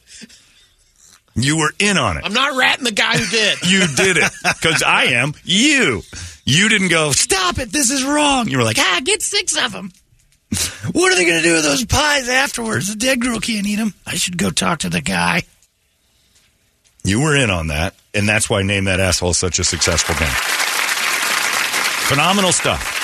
You 1.36 1.58
were 1.58 1.72
in 1.78 1.96
on 1.96 2.16
it. 2.16 2.24
I'm 2.24 2.32
not 2.32 2.56
ratting 2.56 2.84
the 2.84 2.92
guy 2.92 3.16
who 3.16 3.26
did. 3.30 3.58
You 3.66 3.86
did 3.96 4.16
it. 4.16 4.30
Because 4.42 4.82
I 4.82 5.04
am 5.04 5.34
you. 5.44 6.02
You 6.44 6.68
didn't 6.68 6.88
go, 6.88 7.12
stop 7.12 7.58
it, 7.58 7.70
this 7.70 7.90
is 7.90 8.02
wrong. 8.04 8.48
You 8.48 8.58
were 8.58 8.64
like, 8.64 8.78
ah, 8.78 9.00
get 9.04 9.22
six 9.22 9.56
of 9.56 9.72
them. 9.72 9.92
What 10.92 11.12
are 11.12 11.16
they 11.16 11.24
going 11.24 11.40
to 11.40 11.48
do 11.48 11.54
with 11.54 11.62
those 11.62 11.84
pies 11.84 12.28
afterwards? 12.28 12.88
The 12.88 12.96
dead 12.96 13.20
girl 13.20 13.38
can't 13.38 13.66
eat 13.66 13.76
them. 13.76 13.94
I 14.04 14.16
should 14.16 14.36
go 14.36 14.50
talk 14.50 14.80
to 14.80 14.88
the 14.88 15.00
guy. 15.00 15.42
You 17.04 17.20
were 17.20 17.36
in 17.36 17.50
on 17.50 17.68
that, 17.68 17.94
and 18.12 18.28
that's 18.28 18.50
why 18.50 18.62
Name 18.62 18.84
That 18.84 18.98
Asshole 18.98 19.30
is 19.30 19.38
such 19.38 19.60
a 19.60 19.64
successful 19.64 20.16
game. 20.16 20.28
Phenomenal 22.08 22.50
stuff. 22.50 22.99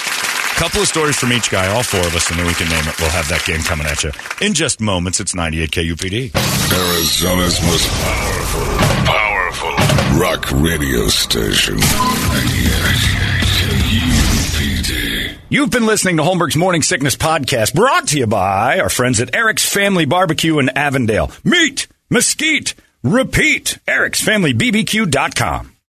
Couple 0.57 0.81
of 0.81 0.88
stories 0.88 1.16
from 1.16 1.33
each 1.35 1.51
guy, 1.51 1.66
all 1.69 1.83
four 1.83 2.01
of 2.01 2.16
us, 2.16 2.31
and 2.31 2.38
then 2.38 2.47
we 2.47 2.55
can 2.55 2.66
name 2.71 2.88
it. 2.88 2.99
We'll 2.99 3.11
have 3.11 3.29
that 3.29 3.45
game 3.45 3.61
coming 3.61 3.87
at 3.87 4.03
you 4.03 4.11
in 4.40 4.55
just 4.55 4.81
moments. 4.81 5.21
It's 5.21 5.35
98 5.35 5.71
KUPD. 5.71 6.35
Arizona's 6.35 7.61
most 7.61 7.87
powerful, 8.01 8.64
powerful 9.05 10.19
rock 10.19 10.51
radio 10.53 11.09
station. 11.09 11.77
98 11.77 11.85
KUPD. 13.61 15.38
You've 15.51 15.71
been 15.71 15.85
listening 15.85 16.16
to 16.16 16.23
Holmberg's 16.23 16.57
Morning 16.57 16.83
Sickness 16.83 17.16
Podcast, 17.16 17.75
brought 17.75 18.09
to 18.09 18.19
you 18.19 18.27
by 18.27 18.81
our 18.81 18.88
friends 18.88 19.21
at 19.21 19.35
Eric's 19.37 19.69
Family 19.71 20.07
Barbecue 20.07 20.59
in 20.59 20.71
Avondale. 20.71 21.31
Meat, 21.45 21.87
mesquite, 22.09 22.75
repeat. 23.03 23.79
Eric'sFamilyBBQ.com. 23.87 25.76